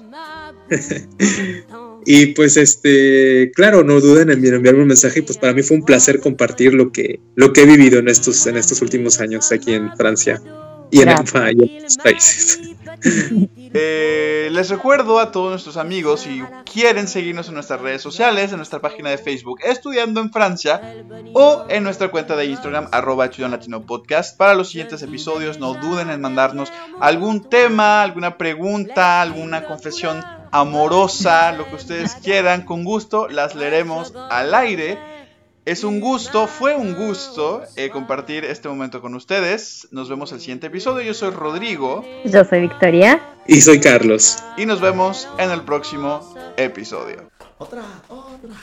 Y 2.05 2.27
pues 2.27 2.57
este, 2.57 3.51
claro, 3.55 3.85
no 3.85 4.01
duden 4.01 4.31
en 4.31 4.45
enviarme 4.45 4.83
un 4.83 4.89
mensaje 4.89 5.21
y 5.21 5.23
pues 5.23 5.39
para 5.39 5.53
mí 5.53 5.63
fue 5.63 5.77
un 5.77 5.85
placer 5.85 6.21
compartir 6.21 6.75
lo 6.75 6.91
que, 6.91 7.21
lo 7.35 7.53
que 7.53 7.63
he 7.63 7.67
vivido 7.67 7.99
en 7.99 8.09
estos, 8.09 8.47
en 8.47 8.57
estos 8.57 8.81
últimos 8.83 9.21
años 9.21 9.53
aquí 9.53 9.75
en 9.75 9.95
Francia 9.97 10.41
y 10.91 11.03
en, 11.03 11.09
otros 11.11 11.33
países. 12.03 12.61
Eh, 13.75 14.49
les 14.51 14.71
recuerdo 14.71 15.21
a 15.21 15.31
todos 15.31 15.51
nuestros 15.51 15.77
amigos, 15.77 16.21
si 16.21 16.43
quieren 16.65 17.07
seguirnos 17.07 17.49
en 17.49 17.55
nuestras 17.55 17.81
redes 17.81 18.01
sociales, 18.01 18.51
en 18.51 18.57
nuestra 18.57 18.81
página 18.81 19.11
de 19.11 19.19
Facebook 19.19 19.61
Estudiando 19.63 20.23
en 20.23 20.33
Francia 20.33 20.97
o 21.35 21.67
en 21.69 21.85
nuestra 21.85 22.11
cuenta 22.11 22.35
de 22.35 22.47
Instagram 22.47 22.89
arroba 22.91 23.29
Latino 23.37 23.85
Podcast. 23.85 24.39
Para 24.39 24.55
los 24.55 24.71
siguientes 24.71 25.03
episodios 25.03 25.59
no 25.59 25.75
duden 25.75 26.09
en 26.09 26.21
mandarnos 26.23 26.73
algún 26.99 27.49
tema, 27.49 28.03
alguna 28.03 28.39
pregunta, 28.39 29.21
alguna 29.21 29.67
confesión 29.67 30.25
amorosa, 30.51 31.53
lo 31.53 31.67
que 31.69 31.77
ustedes 31.77 32.15
quieran, 32.17 32.63
con 32.63 32.85
gusto 32.85 33.29
las 33.29 33.55
leeremos 33.55 34.15
al 34.31 34.55
aire. 34.55 34.99
Es 35.65 35.85
un 35.85 36.01
gusto, 36.01 36.47
fue 36.47 36.75
un 36.77 36.95
gusto 36.95 37.63
eh, 37.77 37.91
compartir 37.91 38.45
este 38.45 38.69
momento 38.69 39.03
con 39.03 39.15
ustedes. 39.15 39.89
Nos 39.91 40.09
vemos 40.09 40.33
el 40.33 40.41
siguiente 40.41 40.69
episodio. 40.69 41.05
Yo 41.05 41.13
soy 41.13 41.31
Rodrigo. 41.31 42.05
Yo 42.25 42.43
soy 42.45 42.63
Victoria. 42.63 43.21
Y 43.47 43.61
soy 43.61 43.79
Carlos. 43.79 44.39
Y 44.57 44.65
nos 44.65 44.81
vemos 44.81 45.29
en 45.39 45.51
el 45.51 45.63
próximo 45.63 46.35
episodio. 46.57 47.31
Otra, 47.59 47.83
otra. 48.09 48.55